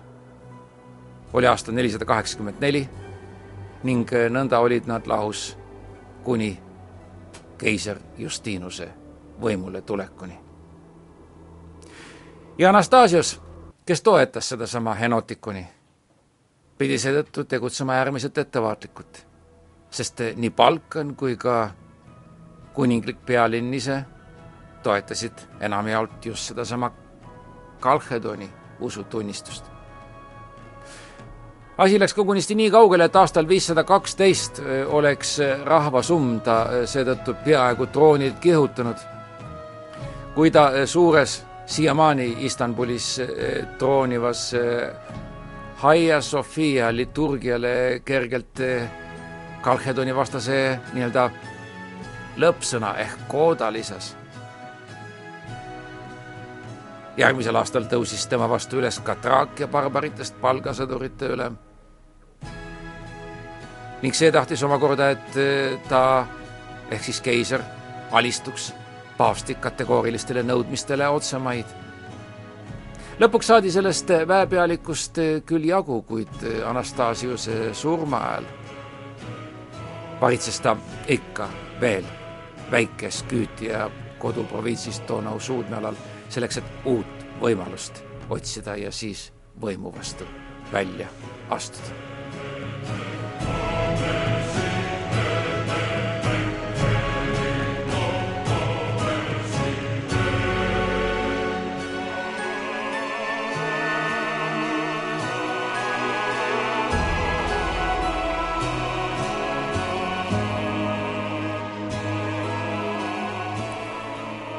oli 1.32 1.46
aasta 1.46 1.72
nelisada 1.72 2.04
kaheksakümmend 2.04 2.60
neli 2.60 2.88
ning 3.82 4.10
nõnda 4.30 4.58
olid 4.58 4.86
nad 4.86 5.06
lahus 5.06 5.58
kuni 6.24 6.58
keiser 7.58 7.98
Justinuse 8.18 8.88
võimule 9.40 9.82
tulekuni. 9.82 10.47
Ja 12.58 12.68
Anastasius, 12.68 13.42
kes 13.86 14.02
toetas 14.02 14.48
sedasama 14.48 14.94
Henotikuni, 14.94 15.66
pidi 16.78 16.98
seetõttu 16.98 17.44
tegutsema 17.44 17.94
äärmiselt 17.98 18.38
ettevaatlikult, 18.38 19.26
sest 19.90 20.20
nii 20.36 20.50
Balkan 20.50 21.14
kui 21.16 21.36
ka 21.36 21.70
kuninglik 22.74 23.22
pealinn 23.26 23.74
ise 23.74 24.02
toetasid 24.82 25.46
enamjaolt 25.60 26.26
just 26.26 26.50
sedasama 26.52 26.90
Kalhedoni 27.80 28.50
usutunnistust. 28.80 29.64
asi 31.78 32.00
läks 32.00 32.14
kogunisti 32.14 32.54
nii 32.54 32.70
kaugele, 32.70 33.04
et 33.04 33.16
aastal 33.16 33.48
viissada 33.48 33.84
kaksteist 33.84 34.62
oleks 34.86 35.38
rahvasumm 35.64 36.40
ta 36.40 36.66
seetõttu 36.84 37.34
peaaegu 37.44 37.86
troonilt 37.86 38.38
kihutanud. 38.38 38.96
kui 40.34 40.50
ta 40.50 40.86
suures, 40.86 41.47
siiamaani 41.68 42.36
Istanbulis 42.48 43.20
troonivas 43.78 44.52
Hagia 45.76 46.20
Sophia 46.20 46.88
liturgiale 46.96 48.02
kergelt 48.04 48.62
Kalhedoni 49.62 50.14
vastase 50.16 50.78
nii-öelda 50.92 51.28
lõppsõna 52.40 52.94
ehk 53.04 53.28
kooda 53.28 53.68
lisas 53.72 54.14
järgmisel 57.18 57.56
aastal 57.58 57.86
tõusis 57.90 58.26
tema 58.30 58.46
vastu 58.50 58.78
üles 58.78 59.00
ka 59.04 59.16
Traakia 59.18 59.66
barbaritest 59.66 60.38
palgasõdurite 60.40 61.32
ülem. 61.34 61.58
ning 64.02 64.14
see 64.14 64.30
tahtis 64.32 64.62
omakorda, 64.62 65.10
et 65.10 65.36
eh, 65.36 65.78
ta 65.88 66.26
ehk 66.90 67.02
siis 67.02 67.20
keiser 67.20 67.62
alistuks 68.12 68.72
paavsti 69.18 69.54
kategoorilistele 69.54 70.42
nõudmistele 70.42 71.08
otsemaid. 71.08 71.66
lõpuks 73.20 73.46
saadi 73.46 73.70
sellest 73.70 74.10
väepealikust 74.28 75.18
küll 75.46 75.64
jagu, 75.64 76.02
kuid 76.02 76.44
Anastasiuse 76.64 77.74
surma 77.74 78.18
ajal 78.30 78.44
varitses 80.20 80.60
ta 80.60 80.76
ikka 81.08 81.48
veel 81.80 82.04
väikest 82.70 83.26
küüti 83.26 83.66
ja 83.66 83.90
koduprovintsis 84.18 85.02
Donau 85.08 85.40
suudmealal 85.40 85.94
selleks, 86.28 86.58
et 86.58 86.64
uut 86.84 87.26
võimalust 87.40 88.02
otsida 88.30 88.76
ja 88.76 88.92
siis 88.92 89.32
võimu 89.62 89.94
vastu 89.94 90.26
välja 90.72 91.08
astuda. 91.50 93.17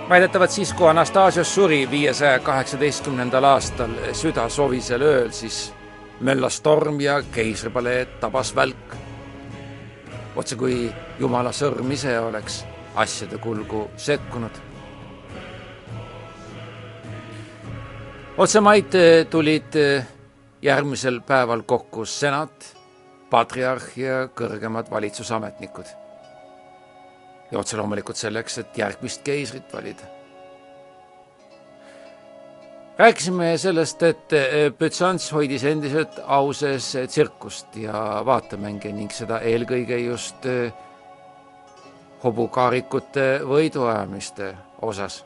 Väidetavalt 0.10 0.52
siis, 0.52 0.74
kui 0.74 0.90
Anastasios 0.90 1.56
suri 1.56 1.90
viiesaja 1.92 2.40
kaheksateistkümnendal 2.40 3.44
aastal 3.44 3.92
südasovisel 4.14 5.02
ööl, 5.02 5.30
siis 5.32 5.74
möllas 6.20 6.62
torm 6.62 7.00
ja 7.02 7.22
keisripaleed 7.32 8.18
tabas 8.20 8.56
välk. 8.56 8.96
otse 10.36 10.56
kui 10.56 10.92
jumala 11.20 11.52
sõrm 11.52 11.92
ise 11.92 12.20
oleks 12.20 12.66
asjade 12.96 13.38
kulgu 13.38 13.90
sekkunud. 13.98 14.52
otsemaid 18.38 18.94
tulid 19.30 19.80
järgmisel 20.62 21.22
päeval 21.22 21.62
kokku 21.62 22.06
senat, 22.06 22.76
patriarh 23.30 23.98
ja 23.98 24.28
kõrgemad 24.28 24.92
valitsusametnikud 24.92 25.99
ja 27.52 27.60
otse 27.60 27.78
loomulikult 27.78 28.18
selleks, 28.18 28.58
et 28.58 28.78
järgmist 28.78 29.22
keisrit 29.24 29.74
valida. 29.74 30.04
rääkisime 33.00 33.58
sellest, 33.58 34.04
et 34.04 34.34
eh, 34.34 34.72
Bütsants 34.80 35.32
hoidis 35.32 35.64
endiselt 35.64 36.20
au 36.28 36.54
sees 36.54 36.98
tsirkust 37.08 37.76
ja 37.76 38.22
vaatemänge 38.26 38.92
ning 38.92 39.12
seda 39.12 39.40
eelkõige 39.40 39.98
just 39.98 40.46
eh, 40.46 40.74
hobukaarikute 42.24 43.28
võiduajamiste 43.48 44.56
osas. 44.82 45.26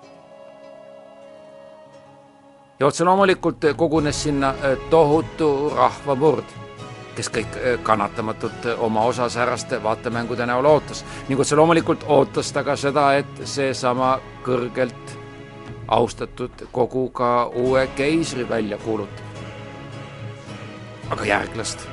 ja 2.79 2.87
otse 2.87 3.03
loomulikult 3.03 3.65
kogunes 3.75 4.23
sinna 4.23 4.53
eh, 4.53 4.77
tohutu 4.89 5.73
rahvamurd 5.75 6.62
kes 7.15 7.29
kõik 7.29 7.57
äh, 7.57 7.79
kannatamatult 7.83 8.65
äh, 8.65 8.79
oma 8.83 9.05
osa 9.09 9.29
sääraste 9.29 9.83
vaatemängude 9.83 10.45
näol 10.45 10.65
ootas. 10.65 11.05
ning 11.27 11.39
otse 11.39 11.55
loomulikult 11.55 12.05
ootas 12.07 12.51
ta 12.51 12.63
ka 12.63 12.75
seda, 12.75 13.13
et 13.13 13.43
seesama 13.43 14.19
kõrgelt 14.43 15.17
austatud 15.87 16.67
kogu 16.71 17.09
ka 17.09 17.45
uue 17.45 17.87
keisri 17.95 18.49
välja 18.49 18.77
kuulutab. 18.77 19.25
aga 21.09 21.25
järglast 21.25 21.87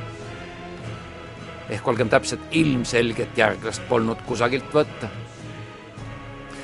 ehk 1.71 1.89
olgem 1.89 2.09
täpsed, 2.09 2.41
ilmselget 2.51 3.39
järglast 3.39 3.83
polnud 3.89 4.19
kusagilt 4.27 4.75
võtta. 4.75 5.09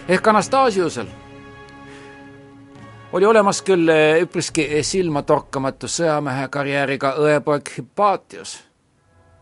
ehk 0.08 0.28
Anastasiusel 0.28 1.06
oli 3.16 3.26
olemas 3.26 3.62
küll 3.62 3.88
eh, 3.88 4.20
üpriski 4.20 4.66
silmatorkamatu 4.84 5.88
sõjamehe 5.88 6.50
karjääriga 6.52 7.14
õepoeg 7.16 7.70
Hippaatius, 7.78 8.58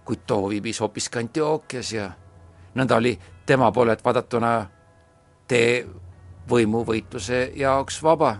kuid 0.07 0.23
too 0.27 0.47
viibis 0.53 0.79
hoopiski 0.81 1.19
Antiookias 1.19 1.91
ja 1.93 2.05
nõnda 2.79 3.01
oli 3.01 3.17
tema 3.47 3.73
poolelt 3.75 4.05
vaadatuna 4.05 4.53
tee 5.51 5.83
võimuvõitluse 6.51 7.49
jaoks 7.59 7.99
vaba. 8.03 8.37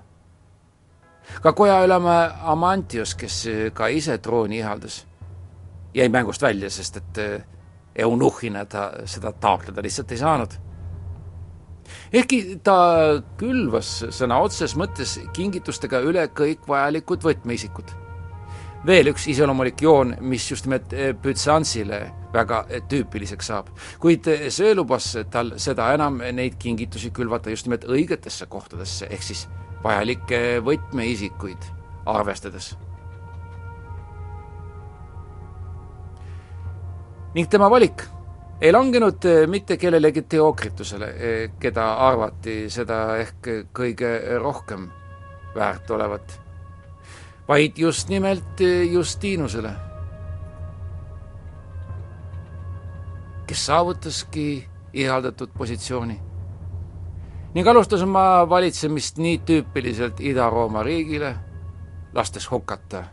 ka 1.43 1.53
kojaülema 1.53 2.31
Amantius, 2.43 3.15
kes 3.15 3.49
ka 3.75 3.87
ise 3.87 4.19
trooni 4.19 4.59
ihaldas, 4.59 5.07
jäi 5.95 6.09
mängust 6.09 6.43
välja, 6.43 6.71
sest 6.71 6.97
et 6.97 7.19
eh, 7.19 7.43
eunuhhina 7.97 8.65
ta 8.65 8.93
seda 9.05 9.33
taotleda 9.33 9.83
lihtsalt 9.83 10.13
ei 10.13 10.19
saanud 10.19 10.55
ehkki 12.13 12.59
ta 12.65 12.77
külvas 13.41 13.91
sõna 14.15 14.41
otseses 14.45 14.77
mõttes 14.79 15.17
kingitustega 15.37 16.01
üle 16.05 16.27
kõik 16.37 16.67
vajalikud 16.69 17.25
võtmeisikud. 17.25 17.93
veel 18.85 19.09
üks 19.09 19.25
iseloomulik 19.33 19.81
joon, 19.81 20.17
mis 20.21 20.51
just 20.51 20.67
nimelt 20.67 20.93
eh, 20.93 21.15
Bütsansile 21.17 22.01
väga 22.35 22.65
eh, 22.69 22.83
tüüpiliseks 22.89 23.47
saab, 23.49 23.71
kuid 23.99 24.27
eh, 24.29 24.51
see 24.51 24.75
lubas 24.75 25.17
tal 25.31 25.55
seda 25.57 25.93
enam 25.95 26.21
neid 26.21 26.59
kingitusi 26.61 27.11
külvata 27.11 27.51
just 27.51 27.67
nimelt 27.67 27.89
õigetesse 27.89 28.47
kohtadesse, 28.47 29.09
ehk 29.11 29.23
siis 29.23 29.47
vajalikke 29.85 30.61
võtmeisikuid 30.65 31.71
arvestades 32.07 32.75
ning 37.35 37.51
tema 37.51 37.69
valik 37.71 38.05
ei 38.61 38.73
langenud 38.73 39.25
eh, 39.25 39.47
mitte 39.47 39.77
kellelegi 39.77 40.23
teokritusele, 40.23 41.09
eh, 41.19 41.51
keda 41.61 41.87
arvati 42.07 42.65
seda 42.71 43.17
ehk 43.19 43.49
kõige 43.75 44.11
rohkem 44.41 44.89
väärt 45.55 45.91
olevat, 45.91 46.41
vaid 47.49 47.79
just 47.79 48.09
nimelt 48.09 48.61
eh, 48.61 48.85
Justinusele, 48.93 49.73
kes 53.47 53.67
saavutaski 53.67 54.47
ihaldatud 54.93 55.51
positsiooni. 55.59 56.21
Ning 57.55 57.69
alustas 57.71 58.03
oma 58.03 58.49
valitsemist 58.51 59.19
nii 59.23 59.39
tüüpiliselt 59.47 60.19
Ida-Rooma 60.19 60.83
riigile, 60.83 61.35
lastes 62.15 62.51
hukata 62.51 63.05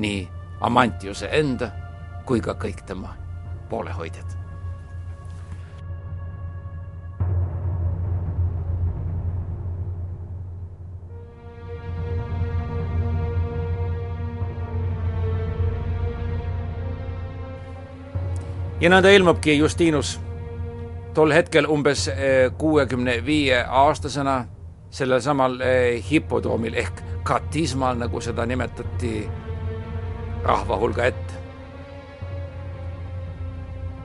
nii 0.00 0.28
Amantiuse 0.60 1.28
enda 1.32 1.70
kui 2.28 2.40
ka 2.44 2.56
kõik 2.60 2.84
tema 2.88 3.16
poolehoidjad 3.68 4.39
ja 18.80 18.90
nõnda 18.90 19.10
ilmubki 19.12 19.58
Justinus 19.58 20.14
tol 21.14 21.32
hetkel 21.34 21.66
umbes 21.68 22.06
kuuekümne 22.58 23.18
viie 23.26 23.64
aastasena 23.64 24.44
sellel 24.90 25.20
samal 25.20 25.58
hipodroomil 26.10 26.74
ehk 26.80 27.02
katismal, 27.26 27.98
nagu 27.98 28.20
seda 28.20 28.46
nimetati 28.46 29.28
rahva 30.44 30.78
hulga 30.80 31.04
ette. 31.10 31.40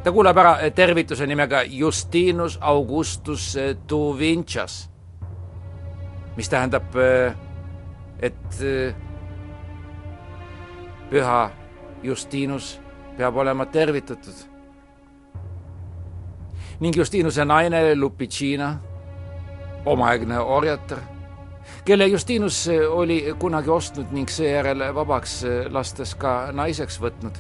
ta 0.04 0.12
kuulab 0.12 0.38
ära 0.38 0.58
tervituse 0.76 1.26
nimega 1.28 1.64
Justinus 1.66 2.58
Augustus 2.62 3.56
Tuvinchas, 3.88 4.90
mis 6.38 6.50
tähendab, 6.50 6.94
et 8.20 8.60
püha 11.10 11.40
Justinus 12.04 12.76
peab 13.18 13.38
olema 13.38 13.66
tervitatud. 13.66 14.55
Ning 16.80 16.98
Justinuse 16.98 17.46
naine 17.46 17.96
Lupicina, 17.96 18.76
omaaegne 19.86 20.40
orjatar 20.40 21.00
kelle 21.86 22.08
Justinus 22.08 22.70
oli 22.90 23.36
kunagi 23.40 23.70
ostnud 23.70 24.12
ning 24.12 24.30
seejärel 24.30 24.84
vabaks 24.96 25.44
lastes 25.70 26.16
ka 26.16 26.52
naiseks 26.52 27.00
võtnud. 27.02 27.38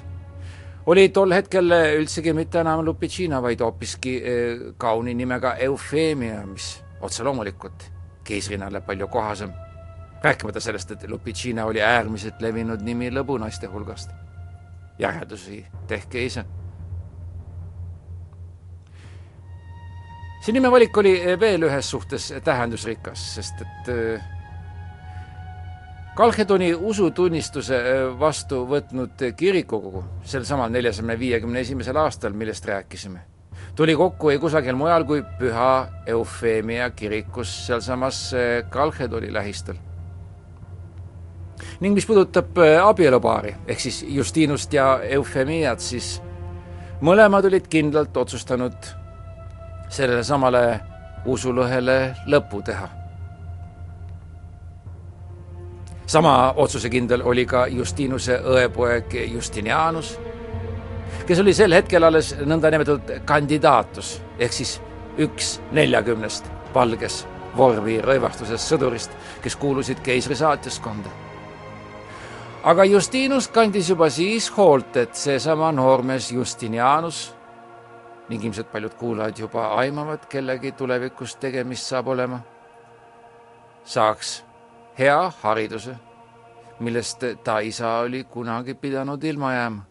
oli 0.85 1.09
tol 1.09 1.31
hetkel 1.33 1.71
üldsegi 1.97 2.33
mitte 2.33 2.59
enam 2.59 2.85
Lupicina, 2.85 3.41
vaid 3.41 3.61
hoopiski 3.61 4.15
eh, 4.17 4.59
kauni 4.77 5.13
nimega 5.13 5.55
Eufemia, 5.55 6.45
mis 6.45 6.83
otse 7.01 7.23
loomulikult 7.23 7.91
keisrinale 8.23 8.81
palju 8.81 9.07
kohasem. 9.07 9.51
rääkimata 10.23 10.59
sellest, 10.59 10.91
et 10.91 11.09
Lupicina 11.09 11.65
oli 11.65 11.81
äärmiselt 11.81 12.41
levinud 12.41 12.81
nimi 12.81 13.09
lõbunaiste 13.09 13.67
hulgast. 13.67 14.09
järeldusi 14.99 15.65
tehke 15.87 16.25
ise 16.25 16.45
see 20.45 20.53
nimevalik 20.53 20.97
oli 21.01 21.11
veel 21.41 21.63
ühes 21.65 21.87
suhtes 21.89 22.27
tähendusrikas, 22.45 23.21
sest 23.35 23.61
et 23.65 23.87
äh, 23.89 24.25
Kalhedoni 26.15 26.69
usutunnistuse 26.75 27.77
äh, 27.79 28.01
vastu 28.19 28.61
võtnud 28.69 29.23
kirikukogu 29.37 30.03
sel 30.23 30.45
samal 30.45 30.69
neljasaja 30.71 31.17
viiekümne 31.19 31.63
esimesel 31.65 31.97
aastal, 31.97 32.37
millest 32.37 32.67
rääkisime, 32.69 33.23
tuli 33.75 33.95
kokku 33.97 34.29
ei 34.29 34.37
kusagil 34.39 34.77
mujal 34.77 35.07
kui 35.09 35.23
Püha 35.39 35.71
Eufeemia 36.13 36.91
kirikus 36.93 37.55
sealsamas 37.65 38.19
Kalhedoni 38.69 39.33
lähistel. 39.33 39.81
ning 41.79 41.95
mis 41.95 42.05
puudutab 42.05 42.59
abielupaari 42.83 43.55
ehk 43.67 43.79
siis 43.79 44.05
Justinust 44.07 44.73
ja 44.73 44.99
Eufemiat, 45.17 45.79
siis 45.79 46.21
mõlemad 47.01 47.49
olid 47.49 47.67
kindlalt 47.67 48.17
otsustanud 48.17 49.04
sellele 49.89 50.23
samale 50.23 50.65
usulõhele 51.25 52.15
lõpu 52.27 52.61
teha 52.65 52.89
sama 56.07 56.53
otsusekindel 56.55 57.21
oli 57.25 57.45
ka 57.45 57.67
Justinuse 57.67 58.37
õepoeg 58.37 59.13
Justinianus, 59.33 60.19
kes 61.25 61.39
oli 61.39 61.53
sel 61.53 61.73
hetkel 61.73 62.03
alles 62.03 62.33
nõndanimetatud 62.45 63.25
kandidaatus 63.25 64.19
ehk 64.39 64.53
siis 64.53 64.77
üks 65.17 65.59
neljakümnest 65.71 66.49
valges 66.73 67.23
vormi 67.57 68.01
rõivastuses 68.03 68.63
sõdurist, 68.69 69.11
kes 69.41 69.55
kuulusid 69.55 70.01
keisri 70.03 70.35
saatjaskonda. 70.35 71.09
aga 72.63 72.83
Justinus 72.85 73.47
kandis 73.47 73.89
juba 73.89 74.09
siis 74.09 74.49
hoolt, 74.57 74.97
et 74.97 75.15
seesama 75.15 75.71
noormees 75.71 76.31
Justinianus 76.31 77.34
ning 78.29 78.43
ilmselt 78.45 78.71
paljud 78.71 78.93
kuulajad 78.93 79.39
juba 79.39 79.67
aimavad, 79.67 80.25
kellegi 80.29 80.71
tulevikus 80.71 81.35
tegemist 81.35 81.85
saab 81.85 82.07
olema, 82.07 82.39
saaks 83.83 84.43
hea 84.97 85.31
hariduse, 85.41 85.95
millest 86.79 87.23
ta 87.43 87.59
isa 87.59 87.97
oli 87.97 88.23
kunagi 88.23 88.73
pidanud 88.73 89.23
ilma 89.23 89.53
jääma. 89.53 89.83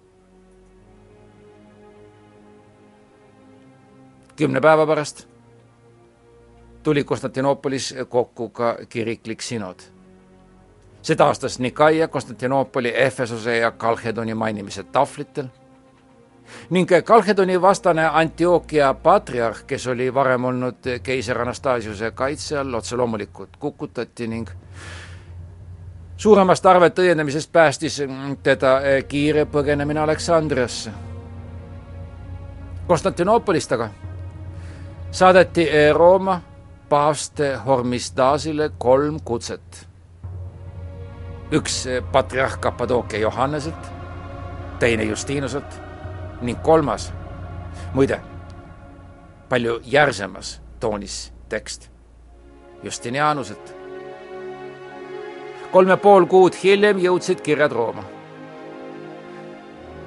kümne 4.36 4.60
päeva 4.60 4.86
pärast 4.86 5.28
tuli 6.82 7.04
Konstantinoopolis 7.04 7.94
kokku 8.08 8.48
ka 8.48 8.76
kiriklik 8.88 9.42
sinod. 9.42 9.80
see 11.02 11.16
taastas 11.16 11.58
Nikaia, 11.58 12.08
Konstantinoopoli, 12.08 12.92
Efesose 12.96 13.56
ja 13.56 13.70
Kalhedoni 13.70 14.34
mainimised 14.34 14.84
tahvlitel 14.92 15.46
ning 16.70 16.90
Kalhedoni 17.04 17.62
vastane 17.62 18.06
Antiochia 18.06 18.94
patriarh, 18.94 19.64
kes 19.66 19.86
oli 19.86 20.14
varem 20.14 20.44
olnud 20.44 20.76
keiser 21.02 21.40
Anastasiuse 21.40 22.10
kaitse 22.10 22.58
all, 22.58 22.74
otse 22.74 22.96
loomulikult 22.96 23.56
kukutati 23.58 24.26
ning 24.26 24.48
suuremast 26.16 26.66
arvete 26.66 27.02
õiendamisest 27.02 27.52
päästis 27.52 28.02
teda 28.42 28.78
kiire 29.08 29.44
põgenemine 29.44 30.00
Aleksandriasse. 30.00 30.90
Konstantinoopolist 32.86 33.72
aga 33.72 33.88
saadeti 35.10 35.68
Rooma 35.92 36.40
paavst 36.88 37.40
Hormisdasile 37.66 38.70
kolm 38.78 39.20
kutset. 39.24 39.86
üks 41.52 41.84
patriarh 42.12 42.58
Kapadookia 42.60 43.18
Johanneselt, 43.18 43.90
teine 44.78 45.04
Justinuselt 45.04 45.83
ning 46.44 46.60
kolmas, 46.62 47.12
muide, 47.94 48.20
palju 49.48 49.80
järsemas 49.84 50.60
toonis 50.80 51.32
tekst, 51.48 51.90
Justinianuselt. 52.82 53.74
kolm 55.72 55.88
ja 55.88 55.96
pool 55.96 56.26
kuud 56.26 56.54
hiljem 56.62 56.98
jõudsid 56.98 57.40
kirjad 57.40 57.72
Rooma. 57.72 58.04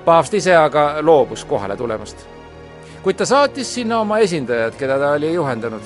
paavst 0.05 0.33
ise 0.33 0.55
aga 0.55 0.97
loobus 1.01 1.45
kohale 1.45 1.77
tulemast, 1.77 2.27
kuid 3.03 3.17
ta 3.17 3.25
saatis 3.25 3.73
sinna 3.73 3.99
oma 3.99 4.19
esindajad, 4.19 4.75
keda 4.77 4.99
ta 4.99 5.11
oli 5.11 5.33
juhendanud. 5.33 5.81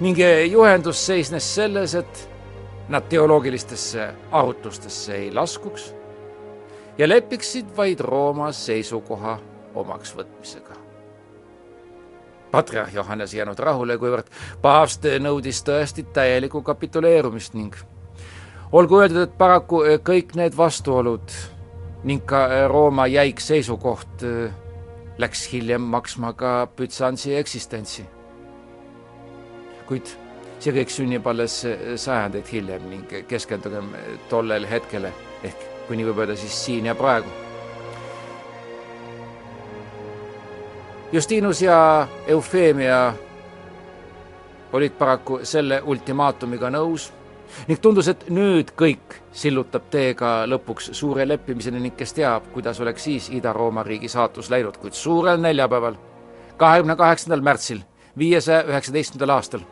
ning 0.00 0.18
juhendus 0.50 1.06
seisnes 1.06 1.54
selles, 1.54 1.94
et 1.94 2.28
nad 2.88 3.02
teoloogilistesse 3.08 4.14
arutlustesse 4.30 5.14
ei 5.14 5.34
laskuks 5.34 5.94
ja 6.98 7.08
lepiksid 7.08 7.76
vaid 7.76 8.00
Rooma 8.00 8.52
seisukoha 8.52 9.38
omaks 9.74 10.16
võtmisega. 10.16 10.76
patriarh 12.50 12.94
Johannes 12.94 13.34
ei 13.34 13.38
jäänud 13.38 13.58
rahule, 13.58 13.96
kuivõrd 13.98 14.28
paavst 14.62 15.06
nõudis 15.20 15.62
tõesti 15.64 16.04
täielikku 16.12 16.62
kapituleerumist 16.62 17.54
ning 17.54 17.76
olgu 18.72 19.00
öeldud, 19.00 19.22
et 19.22 19.38
paraku 19.38 19.80
kõik 20.04 20.36
need 20.36 20.56
vastuolud 20.56 21.32
ning 22.04 22.26
ka 22.26 22.68
Rooma 22.68 23.06
jäik 23.06 23.40
seisukoht 23.40 24.24
läks 25.18 25.46
hiljem 25.52 25.80
maksma 25.80 26.32
ka 26.32 26.68
Bütsansi 26.76 27.36
eksistentsi. 27.36 28.04
kuid 29.86 30.06
see 30.60 30.72
kõik 30.72 30.90
sünnib 30.90 31.26
alles 31.26 31.66
sajandeid 31.96 32.46
hiljem 32.52 32.88
ning 32.90 33.14
keskendugem 33.28 33.90
tollele 34.28 34.70
hetkele 34.70 35.12
ehk 35.44 35.71
kui 35.92 35.98
nii 36.00 36.08
võib 36.08 36.22
öelda, 36.22 36.36
siis 36.40 36.54
siin 36.64 36.86
ja 36.88 36.94
praegu. 36.96 37.28
Justinus 41.12 41.60
ja 41.60 42.08
Eufeemia 42.26 43.12
olid 44.72 44.94
paraku 44.96 45.42
selle 45.44 45.82
ultimaatumiga 45.84 46.70
nõus 46.72 47.10
ning 47.68 47.82
tundus, 47.84 48.08
et 48.08 48.24
nüüd 48.32 48.72
kõik 48.72 49.18
sillutab 49.36 49.90
teega 49.92 50.46
lõpuks 50.48 50.94
suure 50.96 51.28
leppimiseni 51.28 51.82
ning 51.82 51.98
kes 51.98 52.16
teab, 52.16 52.48
kuidas 52.54 52.80
oleks 52.80 53.04
siis 53.04 53.28
Ida-Rooma 53.28 53.84
riigi 53.84 54.08
saatus 54.08 54.48
läinud, 54.48 54.80
kuid 54.80 54.96
suurel 54.96 55.44
neljapäeval, 55.44 56.00
kahekümne 56.56 56.96
kaheksandal 56.96 57.44
märtsil, 57.44 57.84
viiesaja 58.16 58.64
üheksateistkümnendal 58.72 59.36
aastal 59.36 59.68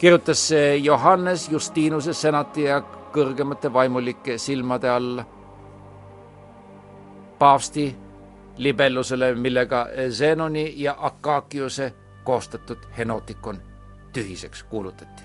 kirjutas 0.00 0.48
Johannes 0.82 1.50
Justinuse 1.52 2.14
senati 2.16 2.64
ja 2.66 2.80
kõrgemate 3.14 3.70
vaimulike 3.72 4.38
silmade 4.38 4.88
alla 4.90 5.26
paavsti 7.40 7.96
libellusele, 8.56 9.34
millega 9.34 9.86
Zenoni 10.10 10.74
ja 10.76 10.94
Akakiuse 10.98 11.92
koostatud 12.24 12.78
Henotikon 12.98 13.62
tühiseks 14.12 14.62
kuulutati. 14.62 15.22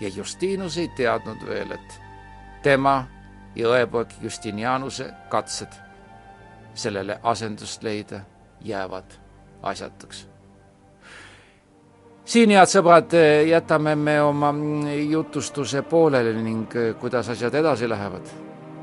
ja 0.00 0.08
Justinus 0.16 0.78
ei 0.78 0.88
teadnud 0.88 1.46
veel, 1.46 1.70
et 1.70 2.00
tema 2.62 3.04
ja 3.56 3.68
õepoeg 3.68 4.14
Justinianuse 4.22 5.10
katsed 5.28 5.72
sellele 6.74 7.18
asendust 7.22 7.82
leida 7.82 8.20
jäävad 8.60 9.18
asjatuks. 9.62 10.28
siin, 12.24 12.50
head 12.50 12.70
sõbrad, 12.70 13.16
jätame 13.48 13.96
me 13.96 14.20
oma 14.22 14.54
jutustuse 15.10 15.82
pooleli 15.82 16.42
ning 16.42 16.82
kuidas 17.00 17.28
asjad 17.28 17.54
edasi 17.54 17.88
lähevad, 17.88 18.36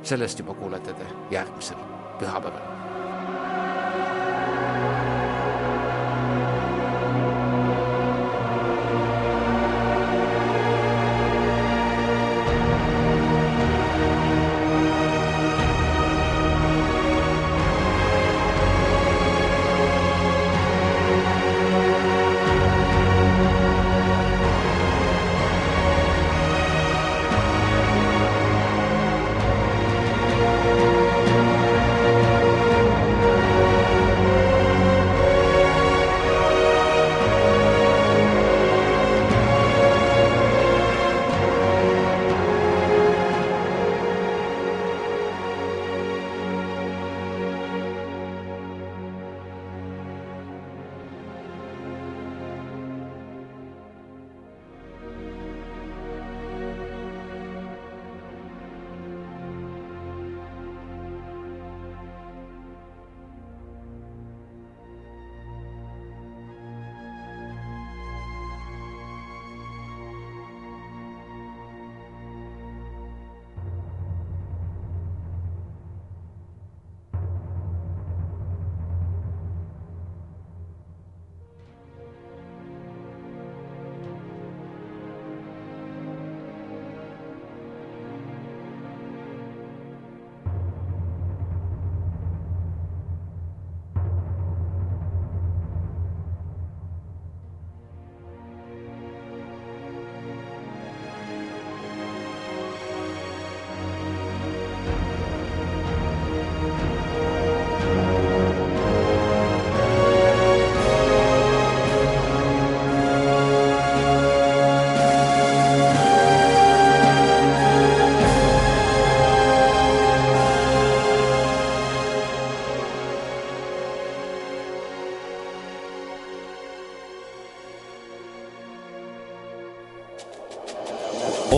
sellest 0.03 0.39
juba 0.39 0.53
kuulete 0.53 0.93
te 0.93 1.05
järgmisel 1.31 1.96
pühapäeval. 2.19 2.76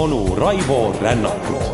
Onu 0.09 0.35
Raivo 0.35 0.93
Rännakut 1.01 1.68